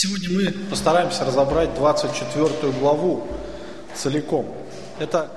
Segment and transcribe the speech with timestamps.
[0.00, 3.26] Сегодня мы постараемся разобрать 24 главу
[3.96, 4.46] целиком.
[5.00, 5.28] Это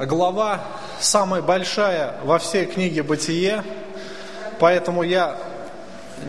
[0.00, 0.64] глава
[0.98, 3.62] самая большая во всей книге «Бытие»,
[4.58, 5.38] поэтому я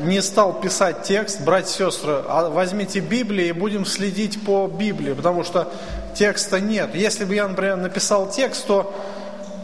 [0.03, 5.13] не стал писать текст, братья и сестры, а возьмите Библию и будем следить по Библии,
[5.13, 5.73] потому что
[6.13, 6.93] текста нет.
[6.93, 8.93] Если бы я, например, написал текст, то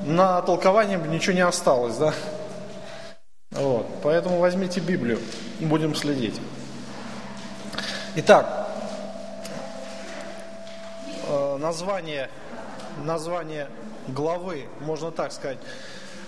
[0.07, 2.15] на толкование бы ничего не осталось, да?
[3.51, 5.19] Вот, поэтому возьмите Библию
[5.59, 6.33] будем следить.
[8.17, 8.69] Итак,
[11.27, 12.29] э, название,
[13.03, 13.67] название
[14.07, 15.57] главы, можно так сказать,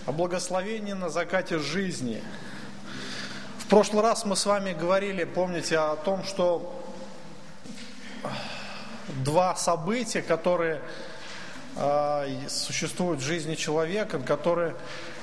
[0.06, 2.22] о благословении на закате жизни.
[3.60, 6.78] В прошлый раз мы с вами говорили, помните, о том, что
[9.24, 10.82] два события, которые
[11.78, 14.76] э, существуют в жизни человека, которые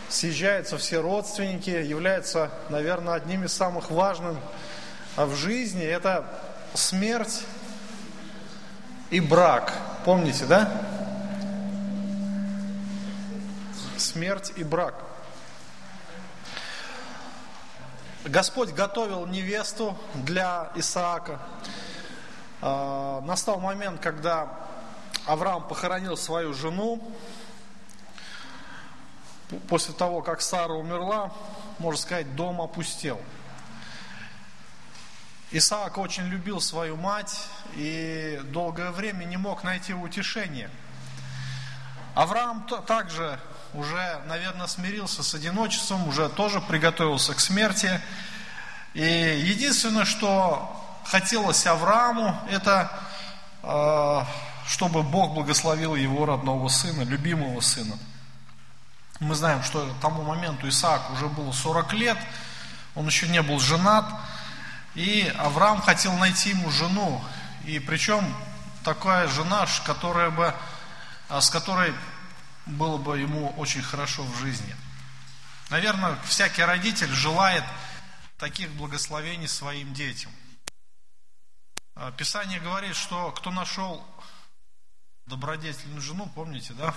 [0.09, 4.39] съезжаются все родственники, являются, наверное, одним из самых важных
[5.17, 5.85] в жизни.
[5.85, 6.25] Это
[6.75, 7.45] смерть
[9.11, 9.73] и брак.
[10.05, 10.71] Помните, да?
[13.97, 14.95] Смерть и брак.
[18.25, 21.41] Господь готовил невесту для Исаака.
[22.61, 24.49] А, настал момент, когда
[25.27, 27.13] Авраам похоронил свою жену.
[29.69, 31.31] После того, как Сара умерла,
[31.79, 33.21] можно сказать, дом опустел.
[35.57, 40.69] Исаак очень любил свою мать и долгое время не мог найти утешения.
[42.17, 43.39] Авраам также
[43.73, 48.01] уже, наверное, смирился с одиночеством, уже тоже приготовился к смерти.
[48.95, 50.75] И единственное, что
[51.05, 52.91] хотелось Аврааму, это
[53.63, 54.25] э,
[54.67, 57.97] чтобы Бог благословил его родного сына, любимого сына.
[59.21, 62.19] Мы знаем, что к тому моменту Исаак уже было 40 лет,
[62.97, 64.05] он еще не был женат,
[64.95, 67.23] и Авраам хотел найти ему жену.
[67.65, 68.25] И причем
[68.85, 70.55] такая жена, которая бы,
[71.29, 71.95] а, с которой
[72.67, 74.75] было бы ему очень хорошо в жизни.
[75.71, 77.65] Наверное, всякий родитель желает
[78.39, 80.31] таких благословений своим детям.
[81.97, 84.07] А, Писание говорит, что кто нашел
[85.27, 86.95] добродетельную жену, помните, да?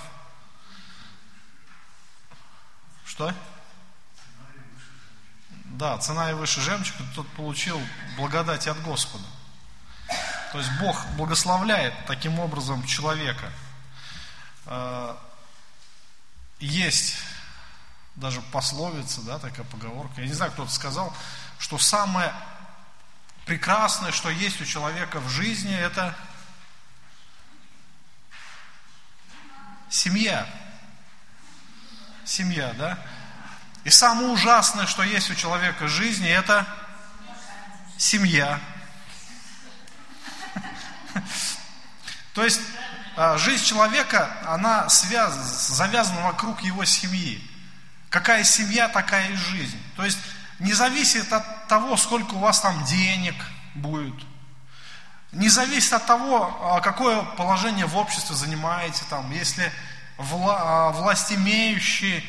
[3.06, 3.34] Что?
[5.72, 7.80] Да, цена и выше жемчуга, тот получил
[8.16, 9.26] благодать от Господа.
[10.52, 13.52] То есть Бог благословляет таким образом человека.
[14.66, 15.16] Э,
[16.60, 17.18] есть
[18.16, 20.22] даже пословица, да, такая поговорка.
[20.22, 21.14] Я не знаю, кто-то сказал,
[21.60, 22.34] что самое
[23.46, 26.16] прекрасное, что есть у человека в жизни, это
[29.90, 30.48] семья.
[32.26, 33.00] Семья, да?
[33.88, 36.68] И самое ужасное, что есть у человека в жизни, это
[37.96, 38.60] семья.
[42.34, 42.60] То есть
[43.16, 45.34] а, жизнь человека, она связ,
[45.70, 47.42] завязана вокруг его семьи.
[48.10, 49.82] Какая семья, такая и жизнь.
[49.96, 50.20] То есть
[50.60, 53.36] не зависит от того, сколько у вас там денег
[53.74, 54.22] будет.
[55.32, 59.72] Не зависит от того, а, какое положение в обществе занимаете, там, если
[60.18, 62.22] вла, а, власть имеющие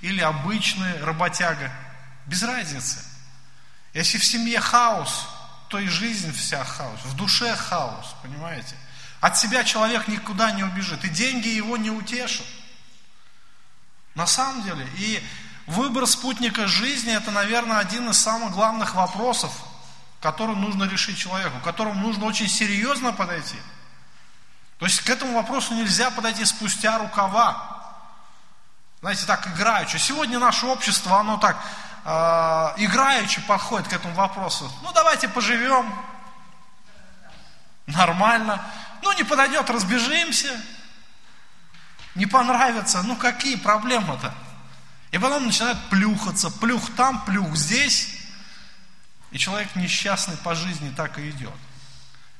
[0.00, 1.70] или обычный работяга.
[2.26, 3.04] Без разницы.
[3.92, 5.28] Если в семье хаос,
[5.68, 7.00] то и жизнь вся хаос.
[7.04, 8.76] В душе хаос, понимаете?
[9.20, 11.04] От себя человек никуда не убежит.
[11.04, 12.46] И деньги его не утешат.
[14.14, 14.86] На самом деле.
[14.96, 15.22] И
[15.66, 19.52] выбор спутника жизни, это, наверное, один из самых главных вопросов,
[20.20, 23.56] который нужно решить человеку, к которому нужно очень серьезно подойти.
[24.78, 27.79] То есть к этому вопросу нельзя подойти спустя рукава
[29.00, 29.96] знаете, так играючи.
[29.96, 31.56] Сегодня наше общество, оно так
[32.04, 34.70] э, играючи подходит к этому вопросу.
[34.82, 35.90] Ну, давайте поживем.
[37.86, 38.62] Нормально.
[39.02, 40.60] Ну, не подойдет, разбежимся.
[42.14, 43.02] Не понравится.
[43.02, 44.34] Ну, какие проблемы-то?
[45.12, 46.50] И потом начинают плюхаться.
[46.50, 48.16] Плюх там, плюх здесь.
[49.30, 51.54] И человек несчастный по жизни так и идет.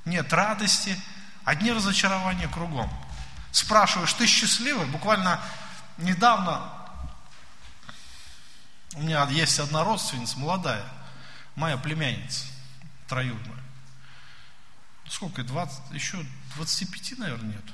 [0.04, 1.00] Нет радости,
[1.44, 2.90] одни разочарования кругом.
[3.52, 4.86] Спрашиваешь, ты счастливый?
[4.86, 5.40] Буквально
[6.00, 6.72] недавно
[8.94, 10.84] у меня есть одна родственница, молодая,
[11.54, 12.46] моя племянница,
[13.08, 13.62] троюродная.
[15.08, 16.24] Сколько, 20, еще
[16.56, 17.64] 25, наверное, нет.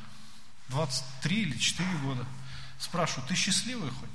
[0.69, 2.26] 23 или 4 года.
[2.78, 4.11] Спрашиваю, ты счастливый хоть?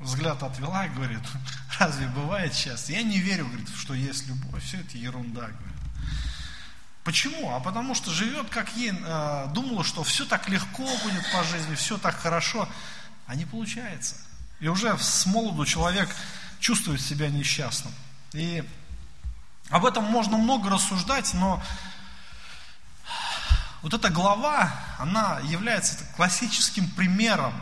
[0.00, 1.22] Взгляд отвела и говорит,
[1.78, 2.96] разве бывает счастье?
[2.96, 4.64] Я не верю, говорит, что есть любовь.
[4.64, 5.77] Все это ерунда, говорит.
[7.08, 7.56] Почему?
[7.56, 11.74] А потому что живет, как ей э, думала, что все так легко будет по жизни,
[11.74, 12.68] все так хорошо,
[13.26, 14.16] а не получается.
[14.60, 16.14] И уже с молоду человек
[16.60, 17.94] чувствует себя несчастным.
[18.34, 18.62] И
[19.70, 21.62] Об этом можно много рассуждать, но
[23.80, 27.54] вот эта глава, она является классическим примером,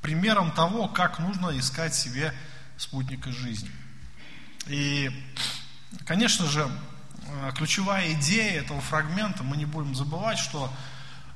[0.00, 2.34] примером того, как нужно искать себе
[2.76, 3.70] спутника жизни.
[4.66, 5.12] И,
[6.04, 6.68] конечно же,
[7.56, 10.72] ключевая идея этого фрагмента, мы не будем забывать, что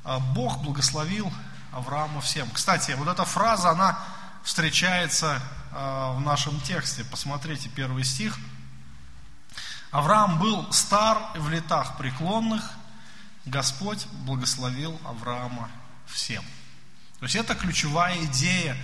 [0.05, 1.33] а, Бог благословил
[1.73, 2.49] Авраама всем.
[2.51, 3.99] Кстати, вот эта фраза, она
[4.45, 7.05] встречается а, в нашем тексте.
[7.05, 8.39] Посмотрите первый стих.
[9.91, 12.63] Авраам был стар в летах преклонных,
[13.47, 15.71] Господь благословил Авраама
[16.07, 16.45] всем.
[17.19, 18.77] То есть это ключевая идея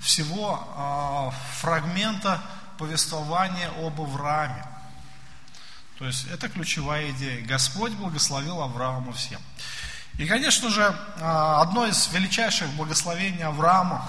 [0.00, 2.40] всего э, фрагмента
[2.78, 4.64] повествования об Аврааме.
[6.00, 7.46] То есть это ключевая идея.
[7.46, 9.38] Господь благословил Авраама всем.
[10.16, 14.08] И, конечно же, а, одно из величайших благословений Авраама,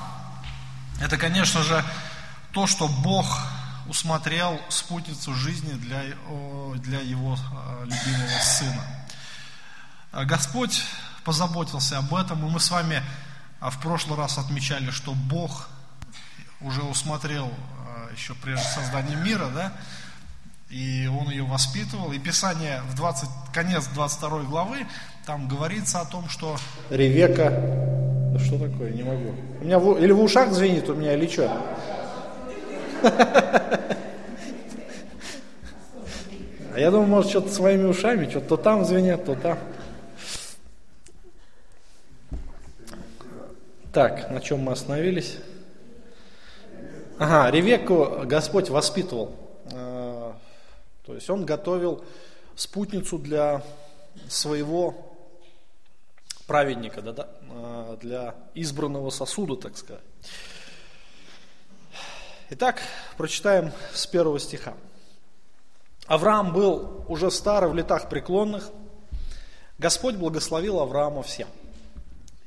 [1.01, 1.83] это, конечно же,
[2.53, 3.27] то, что Бог
[3.87, 6.03] усмотрел спутницу жизни для,
[6.77, 8.85] для его а, любимого сына.
[10.13, 10.85] А Господь
[11.25, 13.03] позаботился об этом, и мы с вами
[13.59, 15.67] в прошлый раз отмечали, что Бог
[16.61, 17.53] уже усмотрел
[18.15, 19.73] еще прежде создания мира, да,
[20.71, 22.11] и он ее воспитывал.
[22.13, 24.77] И Писание в 20, конец 22 главы,
[25.25, 26.55] там говорится о том, что...
[26.89, 29.35] Ревека, да что такое, не могу.
[29.59, 31.51] У меня в, или в ушах звенит у меня, или что?
[36.73, 39.59] А я думаю, может, что-то своими ушами, что-то то там звенят, то там.
[43.91, 45.37] Так, на чем мы остановились?
[47.19, 49.35] Ага, Ревекку Господь воспитывал.
[51.05, 52.03] То есть он готовил
[52.55, 53.63] спутницу для
[54.27, 54.95] своего
[56.45, 60.03] праведника, да, а, для избранного сосуда, так сказать.
[62.49, 62.81] Итак,
[63.17, 64.73] прочитаем с первого стиха.
[66.07, 68.69] Авраам был уже старый в летах преклонных.
[69.77, 71.47] Господь благословил Авраама всем.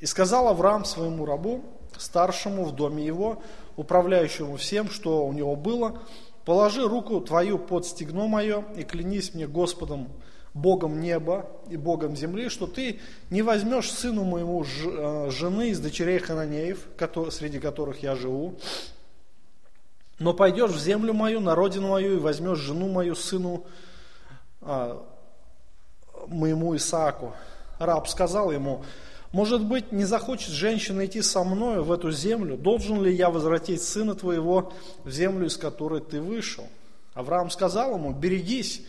[0.01, 1.65] И сказал Авраам своему рабу,
[1.97, 3.43] старшему в доме его,
[3.77, 6.03] управляющему всем, что у него было,
[6.45, 10.09] Положи руку твою под стегно мое и клянись мне Господом,
[10.53, 13.01] Богом неба и Богом земли, что ты
[13.31, 16.87] не возьмешь сыну моему э, жены из дочерей Хананеев,
[17.31, 18.55] среди которых я живу,
[20.21, 23.67] но пойдешь в землю мою, на родину мою, и возьмешь жену мою, сыну
[24.61, 25.05] а,
[26.29, 27.35] моему Исааку.
[27.81, 28.85] Раб сказал ему,
[29.35, 32.57] может быть, не захочет женщина идти со мною в эту землю?
[32.57, 34.73] Должен ли я возвратить сына твоего
[35.03, 36.69] в землю, из которой ты вышел?
[37.15, 38.83] Авраам сказал ему, берегись,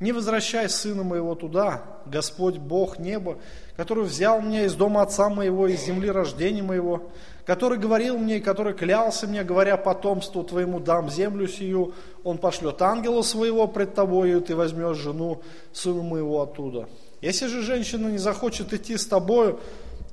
[0.00, 3.38] не возвращай сына моего туда, Господь Бог неба,
[3.76, 7.08] который взял меня из дома отца моего, из земли рождения моего,
[7.46, 11.94] который говорил мне и который клялся мне, говоря потомству твоему дам землю сию,
[12.24, 16.88] он пошлет ангела своего пред тобою, и ты возьмешь жену сына моего оттуда.
[17.20, 19.60] Если же женщина не захочет идти с тобою,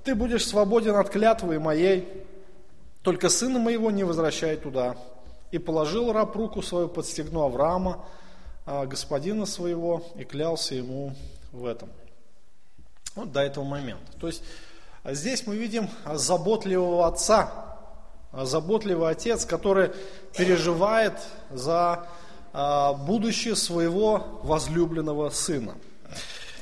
[0.04, 2.07] ты будешь свободен от клятвы моей,
[3.01, 4.98] только сына моего не возвращай туда.
[5.51, 8.06] И положил раб руку свою под стегну Авраама,
[8.66, 11.16] а, господина своего, и клялся ему
[11.51, 11.90] в этом.
[13.16, 14.12] Вот до этого момента.
[14.19, 14.44] То есть
[15.04, 17.78] а здесь мы видим заботливого отца,
[18.31, 19.92] а, заботливый отец, который
[20.36, 21.13] переживает
[21.50, 22.07] за
[22.52, 25.76] будущее своего возлюбленного сына.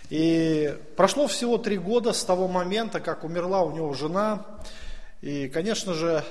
[0.10, 4.46] И прошло всего три года с того момента, как умерла у него жена.
[5.22, 6.24] И, конечно же,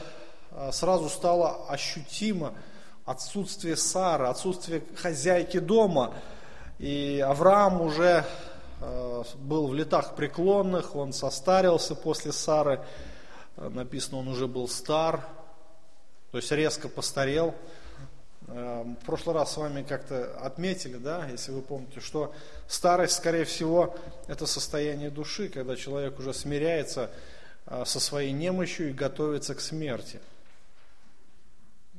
[0.52, 2.54] а, сразу стало ощутимо
[3.04, 6.14] отсутствие Сары, отсутствие хозяйки дома.
[6.78, 8.24] И Авраам уже
[8.80, 12.80] а, был в летах преклонных, он состарился после Сары.
[13.58, 15.26] Написано, он уже был стар,
[16.30, 17.54] то есть резко постарел.
[18.48, 22.32] Эм, в прошлый раз с вами как-то отметили, да, если вы помните, что
[22.68, 23.96] старость, скорее всего,
[24.28, 27.10] это состояние души, когда человек уже смиряется
[27.66, 30.20] э, со своей немощью и готовится к смерти.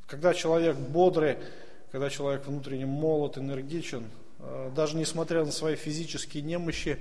[0.08, 1.38] Когда человек бодрый,
[1.92, 6.98] когда человек внутренне молод, энергичен, э, даже несмотря на свои физические немощи,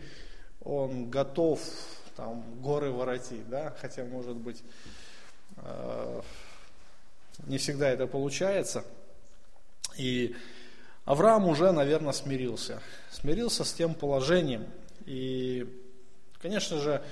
[0.64, 1.60] он готов
[2.16, 4.60] там, горы воротить, да, хотя, может быть,
[5.58, 6.20] э,
[7.46, 8.82] не всегда это получается–
[9.96, 10.34] и
[11.06, 12.82] Авраам уже, наверное, смирился.
[13.10, 14.66] Смирился с тем положением.
[15.04, 15.66] И,
[16.42, 17.02] конечно же,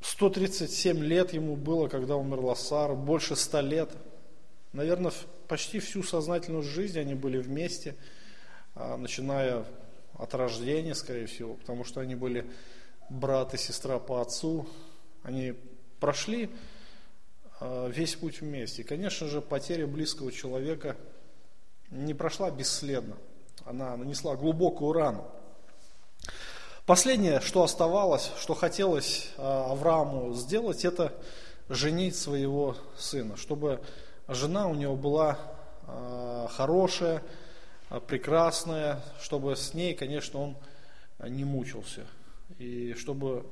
[0.00, 3.90] 137 а, лет ему было, когда умерла Сара, больше 100 лет.
[4.72, 5.12] Наверное,
[5.46, 7.94] почти всю сознательную жизнь они были вместе,
[8.74, 9.64] а, начиная
[10.14, 12.50] от рождения, скорее всего, потому что они были
[13.08, 14.66] брат и сестра по отцу.
[15.22, 15.54] Они
[16.00, 16.50] прошли
[17.88, 18.82] весь путь вместе.
[18.82, 20.96] И, конечно же, потеря близкого человека
[21.90, 23.16] не прошла бесследно.
[23.64, 25.30] Она нанесла глубокую рану.
[26.86, 31.14] Последнее, что оставалось, что хотелось а, Аврааму сделать, это
[31.68, 33.80] женить своего сына, чтобы
[34.26, 35.38] жена у него была
[35.86, 37.22] а, хорошая,
[38.08, 40.56] прекрасная, чтобы с ней, конечно, он
[41.20, 42.06] не мучился.
[42.58, 43.46] И чтобы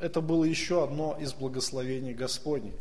[0.00, 2.74] это было еще одно из благословений Господней.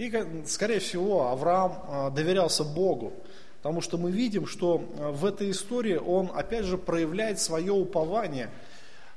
[0.00, 0.10] И,
[0.46, 3.12] скорее всего, Авраам доверялся Богу,
[3.58, 8.50] потому что мы видим, что в этой истории он, опять же, проявляет свое упование–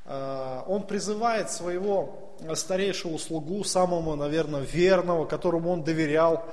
[0.05, 6.45] Э, он призывает своего старейшего слугу, самого, наверное, верного, которому он доверял.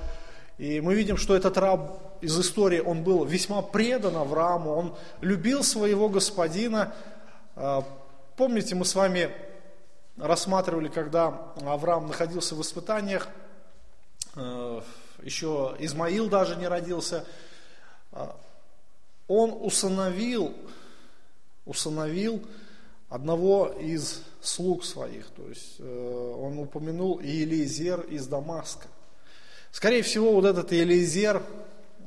[0.58, 5.64] И мы видим, что этот раб из истории, он был весьма предан Аврааму, он любил
[5.64, 6.92] своего господина.
[8.36, 9.30] Помните, мы с вами
[10.18, 11.28] рассматривали, когда
[11.64, 13.28] Авраам находился в испытаниях,
[14.34, 17.24] еще Измаил даже не родился,
[19.26, 20.54] он усыновил,
[21.64, 22.42] усыновил
[23.08, 28.86] одного из слуг своих, то есть э, он упомянул Елизер из Дамаска.
[29.72, 31.42] Скорее всего, вот этот Елизер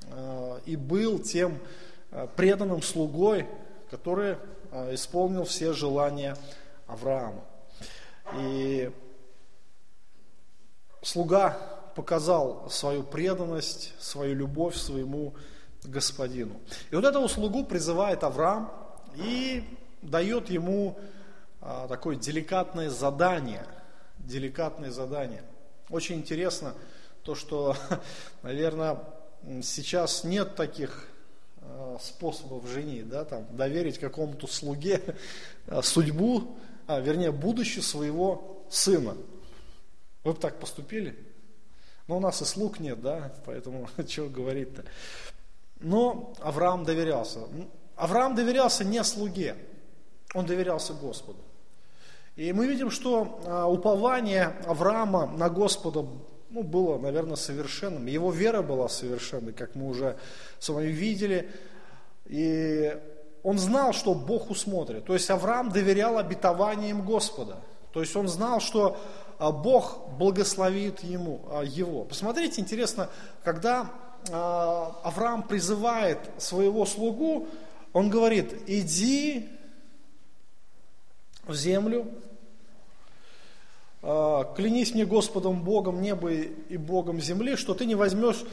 [0.08, 1.60] э, и был тем
[2.12, 3.48] э, преданным слугой,
[3.90, 4.38] который
[4.92, 6.36] исполнил все желания
[6.88, 7.46] Авраама.
[8.36, 8.92] И
[11.04, 15.34] слуга показал свою преданность, свою любовь своему
[15.84, 16.60] господину.
[16.92, 18.72] И вот этого слугу призывает Авраам,
[19.16, 19.64] и
[20.02, 20.98] дает ему
[21.62, 23.66] а, такое деликатное задание.
[24.18, 25.44] Деликатное задание.
[25.90, 26.74] Очень интересно
[27.24, 27.76] то, что,
[28.44, 29.00] наверное,
[29.62, 31.08] сейчас нет таких
[31.62, 35.02] а, способов женить, да, там, доверить какому-то слуге
[35.68, 36.58] а, судьбу,
[36.88, 39.16] а, вернее, будущее своего сына.
[40.24, 41.18] Вы бы так поступили?
[42.08, 44.84] Но у нас и слуг нет, да, поэтому чего говорить-то.
[45.80, 47.40] Но Авраам доверялся.
[47.96, 49.56] Авраам доверялся не слуге,
[50.34, 51.40] он доверялся Господу.
[52.36, 56.06] И мы видим, что а, упование Авраама на Господа
[56.50, 58.08] ну, было, наверное, совершенным.
[58.08, 60.18] Его вера была совершенной, как мы уже
[60.60, 61.50] с вами видели.
[62.26, 62.98] И
[63.44, 65.06] он знал, что Бог усмотрит.
[65.06, 67.58] То есть Авраам доверял обетованиям Господа.
[67.92, 68.98] То есть он знал, что
[69.44, 72.06] а, Бог благословит ему, а, его.
[72.06, 73.10] Посмотрите, интересно,
[73.44, 73.92] когда
[74.32, 77.50] Авраам призывает своего слугу,
[77.92, 79.50] он говорит, иди
[81.46, 82.08] в землю.
[84.02, 88.46] А, клянись мне Господом Богом неба и Богом земли, что ты не возьмешь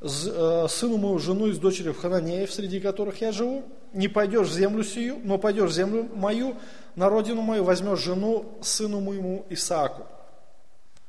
[0.00, 4.54] э, сыну мою жену из дочери в Хананеев, среди которых я живу, не пойдешь в
[4.54, 6.56] землю сию, но пойдешь в землю мою,
[6.96, 10.06] на родину мою, возьмешь жену сыну моему Исааку.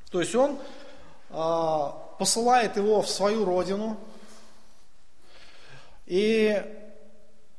[0.10, 0.58] То есть он
[1.30, 3.98] а, посылает его в свою родину,
[6.08, 6.64] и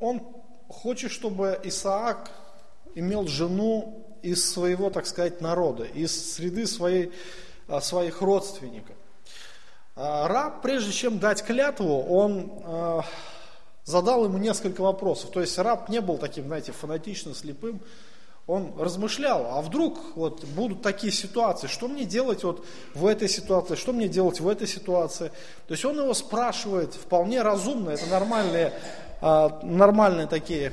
[0.00, 0.23] он
[0.69, 2.30] хочет, чтобы Исаак
[2.97, 7.12] имел жену из своего, так сказать, народа, из среды своей,
[7.69, 8.97] а, своих родственников.
[9.95, 13.04] А, раб, прежде чем дать клятву, он
[13.85, 15.30] задал ему несколько вопросов.
[15.30, 17.80] То есть раб не был таким, знаете, фанатично слепым.
[18.50, 22.64] Он размышлял, а вдруг вот будут такие ситуации, что мне делать вот
[22.95, 25.28] в этой ситуации, что мне делать в этой ситуации.
[25.69, 28.73] То есть он его спрашивает вполне разумно, это нормальные,
[29.23, 30.73] нормальные такие,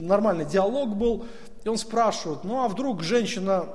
[0.00, 1.24] нормальный диалог был.
[1.62, 3.68] И он спрашивает, ну а вдруг женщина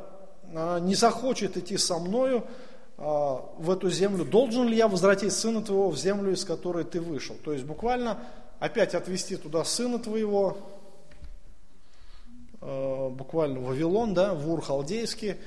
[0.53, 2.43] а, не захочет идти со мною
[2.98, 7.00] а, в эту землю, должен ли я возвратить сына твоего в землю, из которой ты
[7.00, 7.36] вышел?
[7.43, 8.19] То есть буквально
[8.60, 10.79] опять отвести туда сына твоего, а,
[12.62, 15.38] буквально в Вавилон, да, в Ур Халдейский.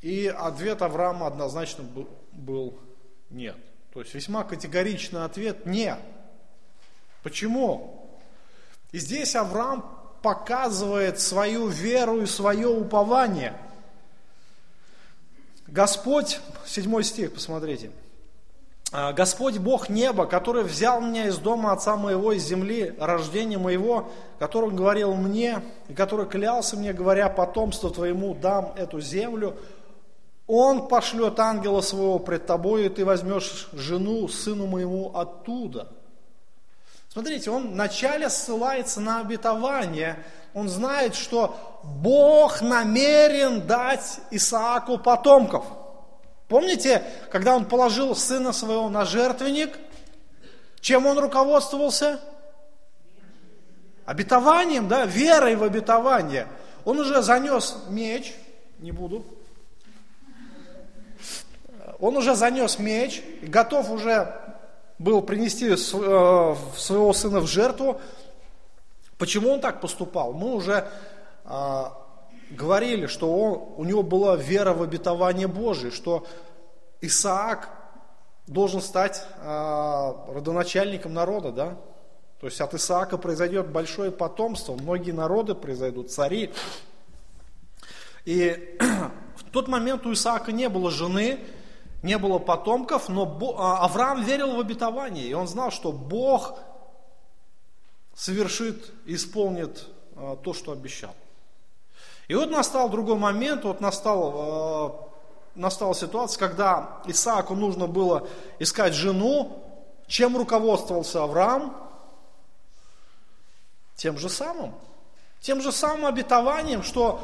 [0.00, 1.84] И ответ Авраама однозначно
[2.32, 2.78] был
[3.30, 3.56] нет.
[3.92, 5.98] То есть весьма категоричный ответ нет.
[7.22, 8.18] Почему?
[8.92, 9.84] И здесь Авраам
[10.22, 13.56] показывает свою веру и свое упование.
[15.66, 17.90] Господь, седьмой стих, посмотрите.
[18.96, 24.08] «А, Господь Бог неба, который взял меня из дома отца моего, из земли рождения моего,
[24.38, 29.56] который говорил мне, и который клялся мне, говоря, потомство твоему дам эту землю,
[30.46, 35.88] Он пошлет ангела своего пред тобой, и ты возьмешь жену сыну моему оттуда–
[37.14, 40.18] Смотрите, он вначале ссылается на обетование.
[40.52, 45.64] Он знает, что Бог намерен дать Исааку потомков.
[46.54, 49.76] Помните, когда он положил сына своего на жертвенник,
[50.80, 52.20] чем он руководствовался?
[54.04, 56.46] Обетованием, да, верой в обетование.
[56.84, 58.36] Он уже занес меч,
[58.78, 59.26] не буду,
[61.98, 64.32] он уже занес меч, готов уже
[65.00, 68.00] был принести своего сына в жертву.
[69.18, 70.32] Почему он так поступал?
[70.32, 70.86] Мы уже
[72.50, 76.26] говорили, что он, у него была вера в обетование Божие, что
[77.00, 77.70] Исаак
[78.46, 81.78] должен стать родоначальником народа, да?
[82.44, 86.52] То есть от Исаака произойдет большое потомство, многие народы произойдут, цари.
[88.26, 88.76] И
[89.36, 91.38] в тот момент у Исаака не было жены,
[92.02, 96.58] не было потомков, но а, Авраам верил в обетование, и он знал, что Бог
[98.14, 101.14] совершит, исполнит а, то, что обещал.
[102.28, 105.08] И вот настал другой момент, вот настал, а,
[105.54, 108.26] настала ситуация, когда Исааку нужно было
[108.58, 109.62] искать жену,
[110.06, 111.76] чем руководствовался Авраам?
[113.94, 114.74] Тем же самым.
[115.40, 117.20] Тем же самым обетованием, что,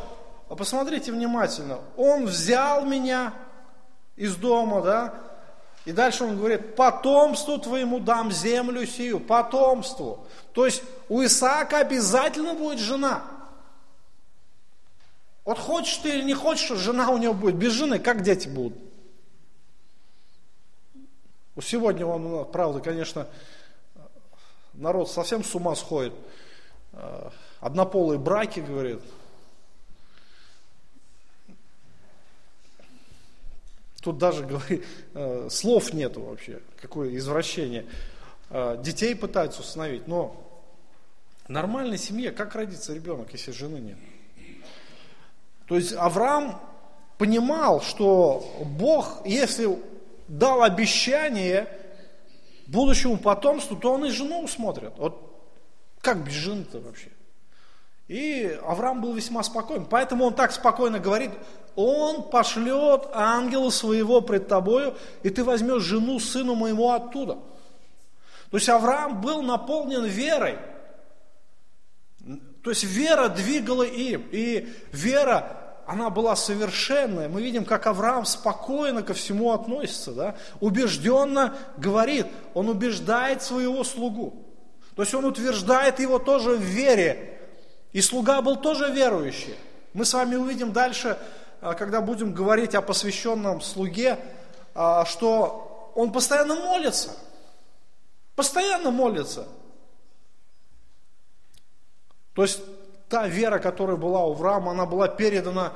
[0.49, 3.33] посмотрите внимательно, он взял меня
[4.17, 5.15] из дома, да,
[5.87, 10.27] и дальше он говорит, потомству твоему дам землю сию, потомству.
[10.53, 13.23] То есть у Исаака обязательно будет жена.
[15.51, 17.57] Вот хочешь ты или не хочешь, жена у него будет.
[17.57, 18.79] Без жены как дети будут?
[21.61, 23.27] Сегодня он, правда, конечно,
[24.75, 26.15] народ совсем с ума сходит.
[26.93, 29.01] Э, однополые браки, говорит.
[34.03, 37.87] Тут даже говорит, э, слов нету вообще, какое извращение.
[38.51, 40.63] Э, детей пытаются установить, но
[41.49, 43.99] нормальной семье как родится ребенок, если жены нет?
[45.71, 46.61] То есть Авраам
[47.17, 49.79] понимал, что Бог, если
[50.27, 51.69] дал обещание
[52.67, 54.95] будущему потомству, то он и жену усмотрит.
[54.97, 55.33] Вот
[56.01, 57.11] как без жены-то вообще?
[58.09, 59.87] И Авраам был весьма спокоен.
[59.87, 61.31] Поэтому он так спокойно говорит,
[61.77, 67.35] он пошлет ангела своего пред тобою, и ты возьмешь жену сыну моему оттуда.
[68.51, 70.59] То есть Авраам был наполнен верой.
[72.63, 74.29] То есть вера двигала им.
[74.33, 75.60] И вера,
[75.91, 77.29] она была совершенная.
[77.29, 80.13] Мы видим, как Авраам спокойно ко всему относится.
[80.13, 80.37] Да?
[80.61, 84.47] Убежденно говорит, он убеждает своего слугу.
[84.95, 87.41] То есть он утверждает его тоже в вере.
[87.91, 89.57] И слуга был тоже верующий.
[89.93, 91.19] Мы с вами увидим дальше,
[91.61, 94.17] а, когда будем говорить о посвященном слуге,
[94.77, 97.17] а, что он постоянно молится.
[98.37, 99.49] Постоянно молится.
[102.35, 102.61] То есть
[103.11, 105.73] та вера, которая была у Авраама, она была передана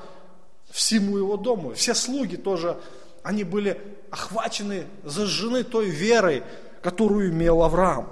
[0.70, 1.74] всему его дому.
[1.74, 2.78] Все слуги тоже,
[3.24, 6.44] они были охвачены, зажжены той верой,
[6.80, 8.08] которую имел Авраам.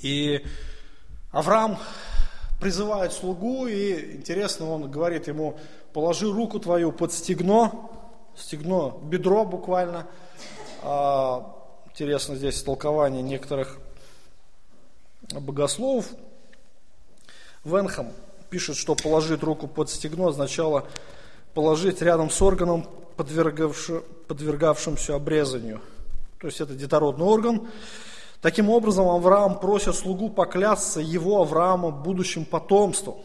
[0.00, 0.44] И
[1.30, 1.78] Авраам
[2.60, 5.56] призывает слугу, и интересно, он говорит ему,
[5.92, 7.90] положи руку твою под стегно,
[8.36, 10.08] стегно, бедро буквально.
[10.82, 11.54] А,
[11.90, 13.78] интересно здесь толкование некоторых
[15.32, 16.06] богословов.
[17.64, 18.12] Венхам
[18.48, 20.86] пишет, что положить руку под стегно означало
[21.54, 25.80] положить рядом с органом, подвергавшимся обрезанию.
[26.38, 27.68] То есть это детородный орган,
[28.40, 33.16] Таким образом, Авраам просит слугу поклясться его, Авраама, будущим потомством.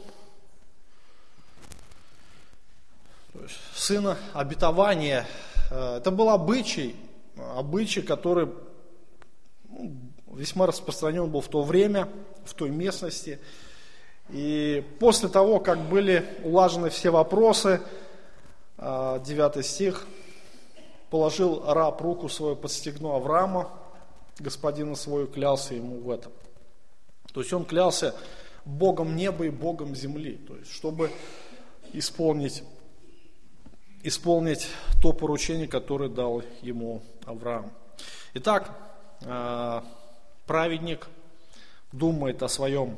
[3.32, 5.26] То есть, сына обетования.
[5.71, 6.98] Э, это был обычай,
[7.38, 8.50] обычай, который
[9.69, 9.93] ну,
[10.34, 12.10] весьма распространен был в то время,
[12.43, 13.39] в той местности.
[14.29, 17.81] И после того, как были улажены все вопросы,
[18.77, 20.07] 9 э, стих,
[21.09, 23.69] положил раб руку свою под стегно Авраама,
[24.39, 26.31] господина свою клялся ему в этом.
[27.33, 28.15] То есть он клялся
[28.65, 30.35] Богом неба и Богом земли.
[30.35, 31.11] То есть, чтобы
[31.93, 32.63] исполнить,
[34.03, 34.67] исполнить
[35.01, 37.71] то поручение, которое дал ему Авраам.
[38.33, 38.71] Итак,
[39.23, 39.83] а,
[40.45, 41.07] праведник
[41.91, 42.97] думает о своем,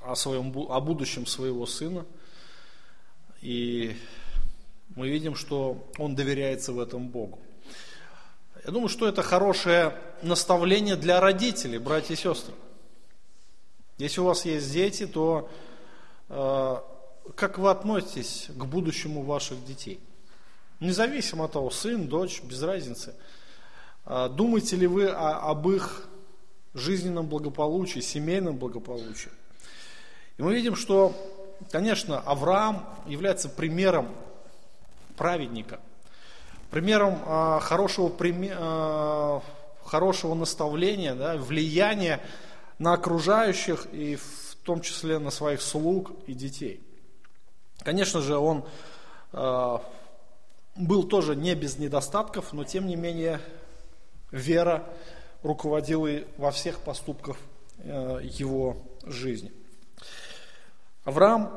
[0.00, 2.06] о, своем, о будущем своего сына.
[3.42, 3.96] И
[4.96, 7.38] мы видим, что он доверяется в этом Богу.
[8.64, 12.54] Я думаю, что это хорошее наставление для родителей, братья и сестры.
[13.96, 15.50] Если у вас есть дети, то
[16.28, 16.76] э,
[17.34, 20.00] как вы относитесь к будущему ваших детей?
[20.80, 23.14] Независимо от того, сын, дочь, без разницы.
[24.04, 26.08] Э, думаете ли вы о, об их
[26.74, 29.30] жизненном благополучии, семейном благополучии?
[30.40, 31.12] И мы видим, что,
[31.70, 34.08] конечно, Авраам является примером
[35.16, 35.80] праведника–
[36.70, 39.42] примером а, хорошего, а,
[39.84, 42.20] хорошего наставления, да, влияния
[42.78, 46.80] на окружающих и в том числе на своих слуг и детей.
[47.80, 48.64] Конечно же, он
[49.32, 49.82] а,
[50.76, 53.40] был тоже не без недостатков, но тем не менее
[54.30, 54.86] вера
[55.42, 57.36] руководила во всех поступках
[57.78, 59.50] э, его жизни.
[61.10, 61.50] Авраам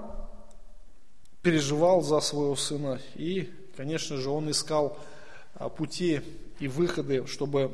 [1.44, 4.98] переживал за своего сына и, конечно же, он искал
[5.54, 6.22] а, пути
[6.60, 7.72] и выходы, чтобы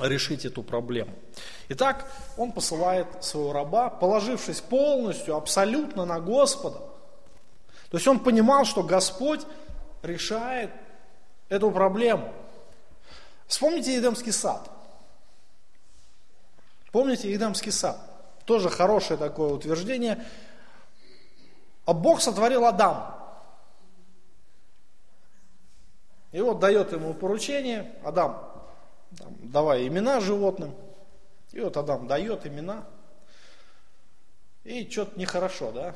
[0.00, 1.12] решить эту проблему.
[1.68, 6.78] Итак, он посылает своего раба, положившись полностью, абсолютно на Господа.
[7.90, 9.42] То есть он понимал, что Господь
[10.02, 10.70] решает
[11.48, 12.32] эту проблему.
[13.46, 14.68] Вспомните Едемский сад.
[16.90, 18.00] Помните Едемский сад?
[18.44, 20.24] Тоже хорошее такое утверждение.
[21.88, 23.14] А Бог сотворил Адам.
[26.32, 28.46] И вот дает ему поручение, Адам,
[29.10, 30.74] давай имена животным.
[31.50, 32.84] И вот Адам дает имена.
[34.64, 35.94] И что-то нехорошо, да?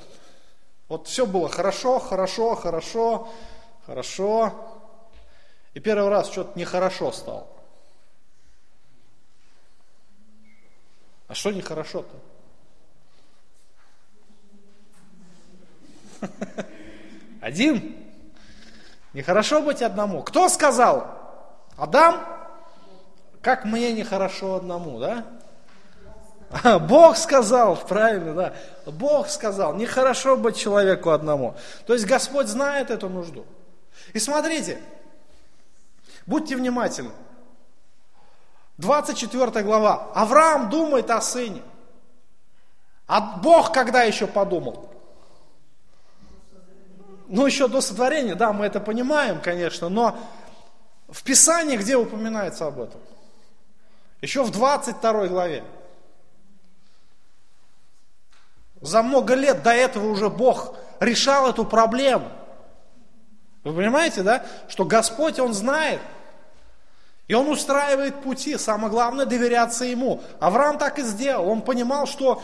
[0.88, 3.30] Вот все было хорошо, хорошо, хорошо,
[3.84, 4.50] хорошо.
[5.74, 7.46] И первый раз что-то нехорошо стало.
[11.28, 12.31] А что нехорошо-то?
[17.40, 17.96] Один?
[19.12, 20.22] Нехорошо быть одному.
[20.22, 21.06] Кто сказал?
[21.76, 22.24] Адам?
[23.40, 25.26] Как мне нехорошо одному, да?
[26.80, 28.54] Бог сказал, правильно, да.
[28.86, 31.56] Бог сказал, нехорошо быть человеку одному.
[31.86, 33.46] То есть Господь знает эту нужду.
[34.12, 34.78] И смотрите,
[36.26, 37.12] будьте внимательны.
[38.78, 40.10] 24 глава.
[40.14, 41.62] Авраам думает о сыне.
[43.06, 44.91] А Бог когда еще подумал?
[47.32, 50.18] Ну, еще до сотворения, да, мы это понимаем, конечно, но
[51.08, 53.00] в Писании где упоминается об этом?
[54.20, 55.64] Еще в 22 главе.
[58.82, 62.30] За много лет до этого уже Бог решал эту проблему.
[63.64, 64.44] Вы понимаете, да?
[64.68, 66.02] Что Господь, Он знает.
[67.28, 68.58] И Он устраивает пути.
[68.58, 70.20] Самое главное доверяться Ему.
[70.38, 71.48] Авраам так и сделал.
[71.48, 72.42] Он понимал, что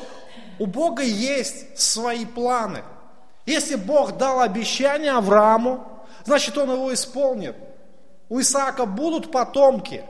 [0.59, 2.83] у Бога есть свои планы–
[3.48, 5.87] если Бог дал обещание Аврааму,
[6.24, 7.56] значит он его исполнит.
[8.28, 10.04] У Исаака будут потомки,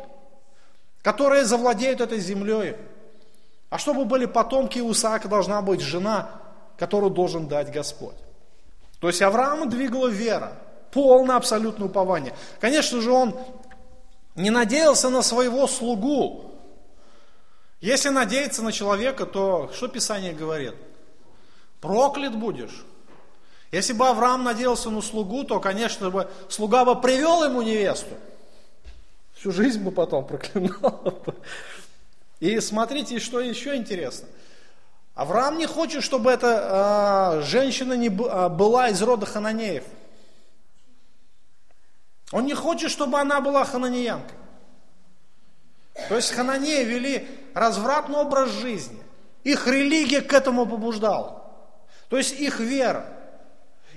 [1.02, 2.74] которые завладеют этой землей.
[3.70, 6.30] А чтобы были потомки, у Исаака должна быть жена,
[6.76, 8.16] которую должен дать Господь.
[8.98, 10.54] То есть Авраама двигала вера,
[10.90, 12.34] полное абсолютное упование.
[12.60, 13.38] Конечно же, он
[14.34, 16.56] не надеялся на своего слугу.
[17.80, 20.74] Если надеяться на человека, то что Писание говорит?
[21.80, 22.84] Проклят будешь.
[23.70, 28.14] Если бы Авраам надеялся на слугу, то, конечно бы, слуга бы привел ему невесту.
[29.34, 31.22] Всю жизнь бы потом проклинал.
[32.40, 34.28] И смотрите, что еще интересно.
[35.14, 39.82] Авраам не хочет, чтобы эта э, женщина не а, была из рода хананеев.
[42.30, 44.36] Он не хочет, чтобы она была хананеянкой.
[46.08, 49.02] То есть хананеи вели развратный образ жизни.
[49.42, 51.42] Их религия к этому побуждала.
[52.08, 53.17] То есть их вера.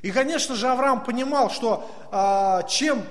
[0.01, 3.05] И, конечно же, Авраам понимал, что а, чем,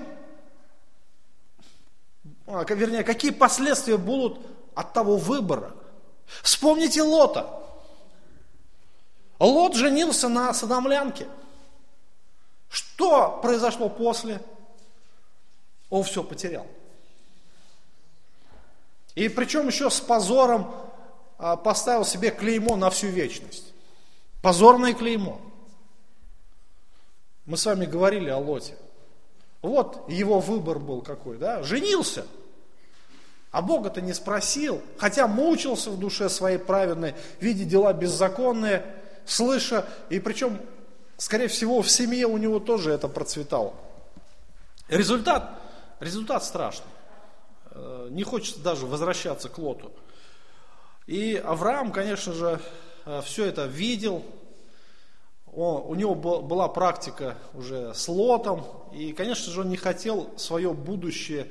[2.47, 4.39] а, вернее, какие последствия будут
[4.75, 5.73] от того выбора.
[6.43, 7.47] Вспомните Лота.
[9.39, 11.27] Лот женился на садомлянке.
[12.69, 14.41] Что произошло после?
[15.89, 16.67] Он все потерял.
[19.15, 20.73] И причем еще с позором
[21.37, 23.73] а, поставил себе клеймо на всю вечность.
[24.41, 25.41] Позорное клеймо.
[27.51, 28.75] Мы с вами говорили о Лоте.
[29.61, 31.63] Вот его выбор был какой, да?
[31.63, 32.25] Женился.
[33.51, 38.85] А Бога-то не спросил, хотя мучился в душе своей праведной, видя дела беззаконные,
[39.25, 40.61] слыша, и причем,
[41.17, 43.73] скорее всего, в семье у него тоже это процветало.
[44.87, 45.59] Результат,
[45.99, 46.87] результат страшный.
[47.71, 49.91] Э, не хочется даже возвращаться к Лоту.
[51.05, 52.61] И Авраам, конечно же,
[53.03, 54.23] э, все это видел,
[55.53, 60.73] он, у него была практика уже с Лотом, и, конечно же, он не хотел свое
[60.73, 61.47] будущее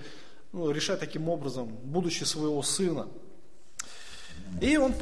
[0.53, 3.09] ну, решать таким образом, будущее своего сына.
[4.61, 4.95] И он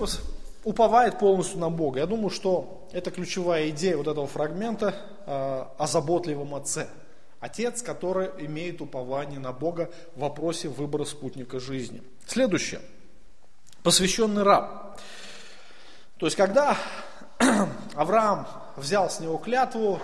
[0.65, 2.01] уповает полностью на Бога.
[2.01, 4.95] Я думаю, что это ключевая идея вот этого фрагмента
[5.27, 6.89] э, о заботливом отце.
[7.41, 12.03] Отец, который имеет упование на Бога в вопросе выбора спутника жизни.
[12.27, 12.81] Следующее.
[13.83, 14.99] Посвященный раб.
[16.19, 16.77] То есть, когда
[17.95, 18.47] Авраам
[18.79, 20.01] взял с него клятву,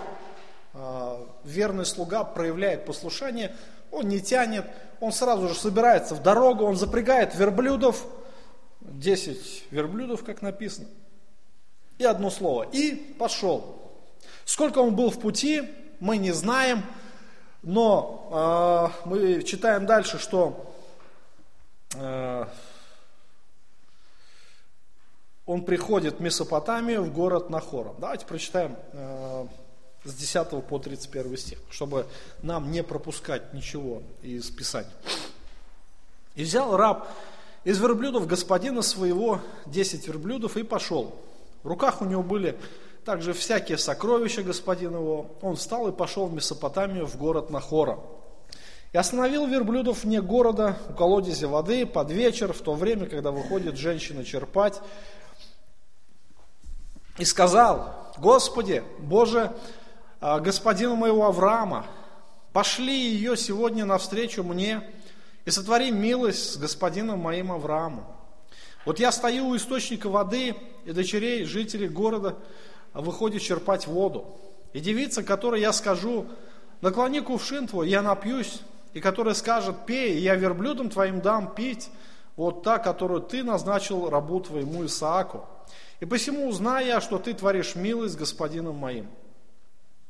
[0.73, 3.55] а, верный слуга проявляет послушание,
[3.91, 4.65] он не тянет,
[4.99, 8.05] он сразу же собирается в дорогу, он запрягает верблюдов,
[8.81, 10.87] 10 верблюдов, как написано,
[11.97, 13.81] и одно слово, и пошел.
[14.43, 15.63] Сколько он был в пути,
[15.99, 16.83] мы не знаем,
[17.63, 20.73] но э, мы читаем дальше, что
[21.95, 22.24] э,
[25.55, 27.93] он приходит в Месопотамию, в город Нахора.
[27.97, 29.45] Давайте прочитаем э,
[30.03, 32.07] с 10 по 31 стих, чтобы
[32.41, 34.91] нам не пропускать ничего из Писания.
[36.35, 37.07] «И взял раб
[37.63, 41.15] из верблюдов господина своего 10 верблюдов и пошел.
[41.63, 42.59] В руках у него были
[43.05, 45.37] также всякие сокровища господина его.
[45.41, 47.99] Он встал и пошел в Месопотамию, в город Нахора.
[48.91, 53.77] И остановил верблюдов вне города, у колодезя воды, под вечер, в то время, когда выходит
[53.77, 54.81] женщина черпать.
[57.17, 59.51] И сказал, Господи, Боже,
[60.19, 61.85] а, господину моего Авраама,
[62.51, 64.81] пошли ее сегодня навстречу мне
[65.45, 68.05] и сотвори милость с господином моим Авраамом.
[68.85, 72.35] Вот я стою у источника воды, и дочерей жителей города
[72.93, 74.37] выходит черпать воду.
[74.73, 76.27] И девица, которой я скажу,
[76.81, 78.61] наклони кувшин твой, я напьюсь,
[78.93, 81.89] и которая скажет, пей, и я верблюдом твоим дам пить,
[82.35, 85.45] вот та, которую ты назначил рабу твоему Исааку.
[86.05, 89.07] И посему узнаю что ты творишь милость господином моим.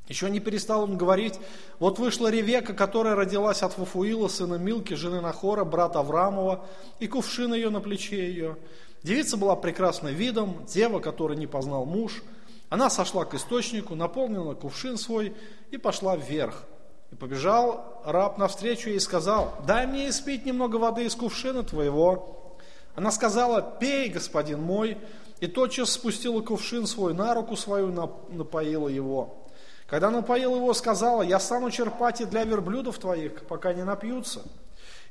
[0.09, 1.39] Еще не перестал он говорить,
[1.79, 6.65] вот вышла Ревека, которая родилась от Вафуила, сына Милки, жены Нахора, брата Аврамова,
[6.99, 8.57] и кувшин ее на плече ее.
[9.03, 12.23] Девица была прекрасна видом, дева, которой не познал муж.
[12.67, 15.33] Она сошла к источнику, наполнила кувшин свой
[15.71, 16.65] и пошла вверх.
[17.11, 22.57] И побежал раб навстречу ей и сказал, дай мне испить немного воды из кувшина твоего.
[22.95, 24.97] Она сказала, пей, господин мой,
[25.39, 27.91] и тотчас спустила кувшин свой на руку свою,
[28.29, 29.45] напоила его.
[29.87, 34.43] Когда напоил его, сказала, я стану черпать и для верблюдов твоих, пока не напьются.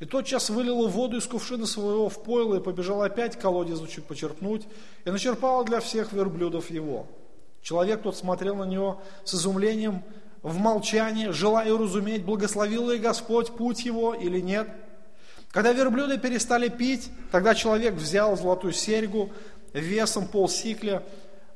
[0.00, 4.66] И тотчас вылила воду из кувшина своего в пойло и побежал опять к колодезу почерпнуть,
[5.04, 7.06] и начерпала для всех верблюдов его.
[7.62, 10.02] Человек тот смотрел на него с изумлением,
[10.42, 14.68] в молчании, желая уразуметь, благословил ли Господь путь его или нет.
[15.50, 19.32] Когда верблюды перестали пить, тогда человек взял золотую серьгу
[19.80, 21.02] весом полсикля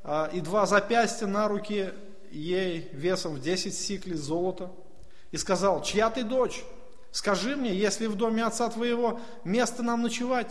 [0.03, 1.93] а, и два запястья на руки
[2.31, 4.71] ей весом в 10 сиклей золота
[5.31, 6.65] и сказал, чья ты дочь?
[7.11, 10.49] Скажи мне, если в доме отца твоего место нам ночевать?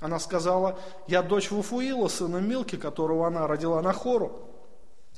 [0.00, 4.50] Она сказала, я дочь Вуфуила, сына Милки, которого она родила на хору.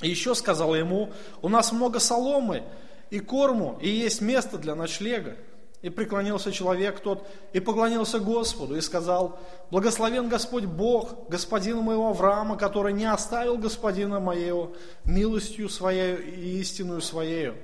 [0.00, 2.62] И еще сказала ему, у нас много соломы
[3.10, 5.36] и корму, и есть место для ночлега.
[5.82, 9.38] И преклонился человек тот, и поклонился Господу, и сказал,
[9.70, 14.72] благословен Господь Бог, господина моего Авраама, который не оставил господина моего
[15.04, 17.56] милостью своей и истинную своею.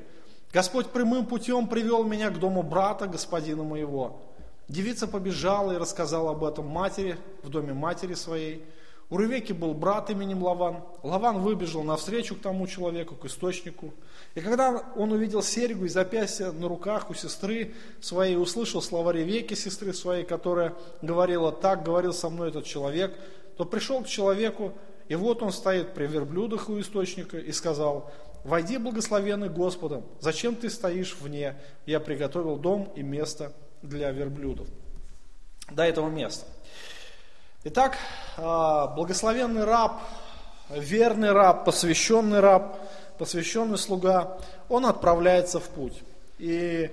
[0.52, 4.20] Господь прямым путем привел меня к дому брата господина моего.
[4.68, 8.64] Девица побежала и рассказала об этом матери в доме матери своей.
[9.12, 10.84] У Ревеки был брат именем Лаван.
[11.02, 13.92] Лаван выбежал навстречу к тому человеку, к источнику.
[14.34, 19.52] И когда он увидел серьгу и запястье на руках у сестры своей, услышал слова Ревеки,
[19.52, 20.72] сестры своей, которая
[21.02, 23.14] говорила, так говорил со мной этот человек,
[23.58, 24.72] то пришел к человеку,
[25.08, 28.10] и вот он стоит при верблюдах у источника и сказал,
[28.44, 31.56] «Войди, благословенный Господом, зачем ты стоишь вне?
[31.84, 34.68] Я приготовил дом и место для верблюдов».
[35.70, 36.46] До этого места.
[37.64, 37.96] Итак,
[38.38, 40.02] а, благословенный раб,
[40.68, 42.76] верный раб, посвященный раб,
[43.18, 44.36] посвященный слуга,
[44.68, 46.02] он отправляется в путь.
[46.38, 46.90] И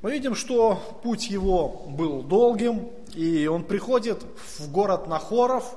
[0.00, 4.24] мы видим, что путь его был долгим, и он приходит
[4.58, 5.76] в город Нахоров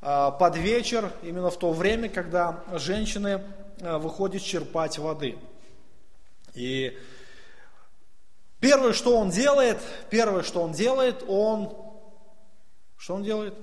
[0.00, 3.42] а, под вечер, именно в то время, когда женщины
[3.80, 5.36] а, выходят черпать воды.
[6.54, 6.96] И
[8.60, 9.78] первое, что он делает,
[10.10, 11.91] первое, что он делает, он
[13.02, 13.54] что он делает?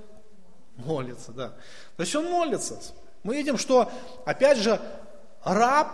[0.76, 1.54] Молится, да.
[1.96, 2.78] То есть он молится.
[3.22, 3.90] Мы видим, что,
[4.26, 4.78] опять же,
[5.42, 5.88] раб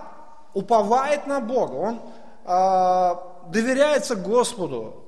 [0.53, 2.03] уповает на Бога, он
[2.45, 5.05] э, доверяется Господу.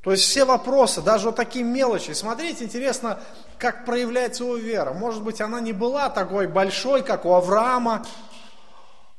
[0.00, 2.10] То есть все вопросы, даже вот такие мелочи.
[2.10, 3.20] Смотрите, интересно,
[3.56, 4.92] как проявляется его вера.
[4.92, 8.04] Может быть, она не была такой большой, как у Авраама,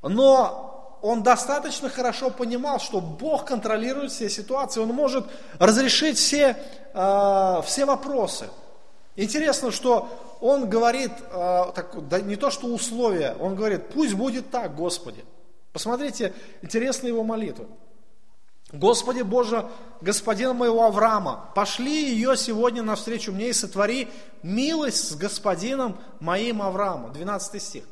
[0.01, 5.25] но он достаточно хорошо понимал, что Бог контролирует все ситуации, он может
[5.59, 6.57] разрешить все
[6.93, 8.49] э, все вопросы.
[9.15, 10.09] Интересно, что
[10.41, 15.23] он говорит, э, так, да, не то что условия, он говорит, пусть будет так, Господи.
[15.73, 17.65] Посмотрите, интересна его молитва.
[18.71, 19.69] Господи Боже,
[20.01, 24.09] Господин моего Авраама, пошли ее сегодня навстречу мне и сотвори
[24.43, 27.13] милость с Господином моим Авраамом.
[27.13, 27.83] 12 стих.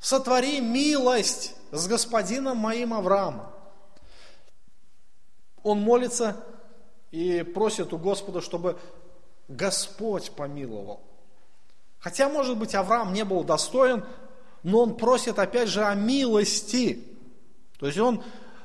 [0.00, 3.46] Сотвори милость с Господином моим Авраамом.
[5.62, 6.36] Он молится
[7.10, 8.78] и просит у Господа, чтобы
[9.48, 11.02] Господь помиловал.
[11.98, 14.04] Хотя, может быть, Авраам не был достоин,
[14.62, 17.04] но он просит опять же о милости.
[17.78, 18.22] То есть он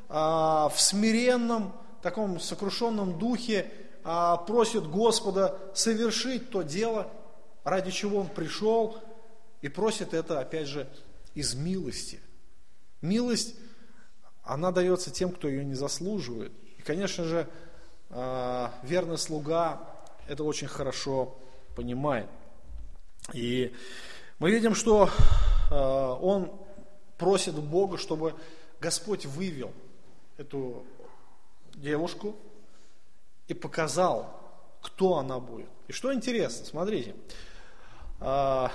[0.07, 3.69] а, в смиренном, таком сокрушенном духе
[4.05, 7.09] а, просит Господа совершить то дело,
[7.65, 8.97] ради чего он пришел,
[9.61, 10.87] и просит это, опять же,
[11.35, 12.19] из милости.
[13.01, 13.55] Милость,
[14.43, 16.51] она дается тем, кто ее не заслуживает.
[16.77, 17.47] И, конечно же,
[18.09, 19.87] а, верный слуга
[20.27, 21.37] это очень хорошо
[21.75, 22.29] понимает.
[23.33, 23.75] И
[24.39, 25.09] мы видим, что
[25.71, 26.51] а, он
[27.17, 28.33] просит Бога, чтобы
[28.79, 29.73] Господь вывел
[30.37, 30.85] эту
[31.73, 32.35] девушку
[33.47, 34.41] и показал,
[34.81, 35.69] кто она будет.
[35.87, 37.15] И что интересно, смотрите,
[38.19, 38.71] а,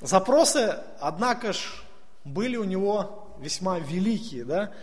[0.00, 1.82] запросы, однако ж,
[2.24, 4.74] были у него весьма великие, да?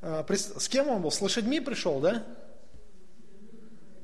[0.00, 1.10] А, с кем он был?
[1.10, 2.24] С лошадьми пришел, да?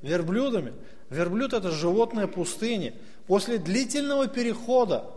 [0.02, 0.74] Верблюдами.
[1.10, 2.98] Верблюд это животное пустыни.
[3.26, 5.10] После длительного перехода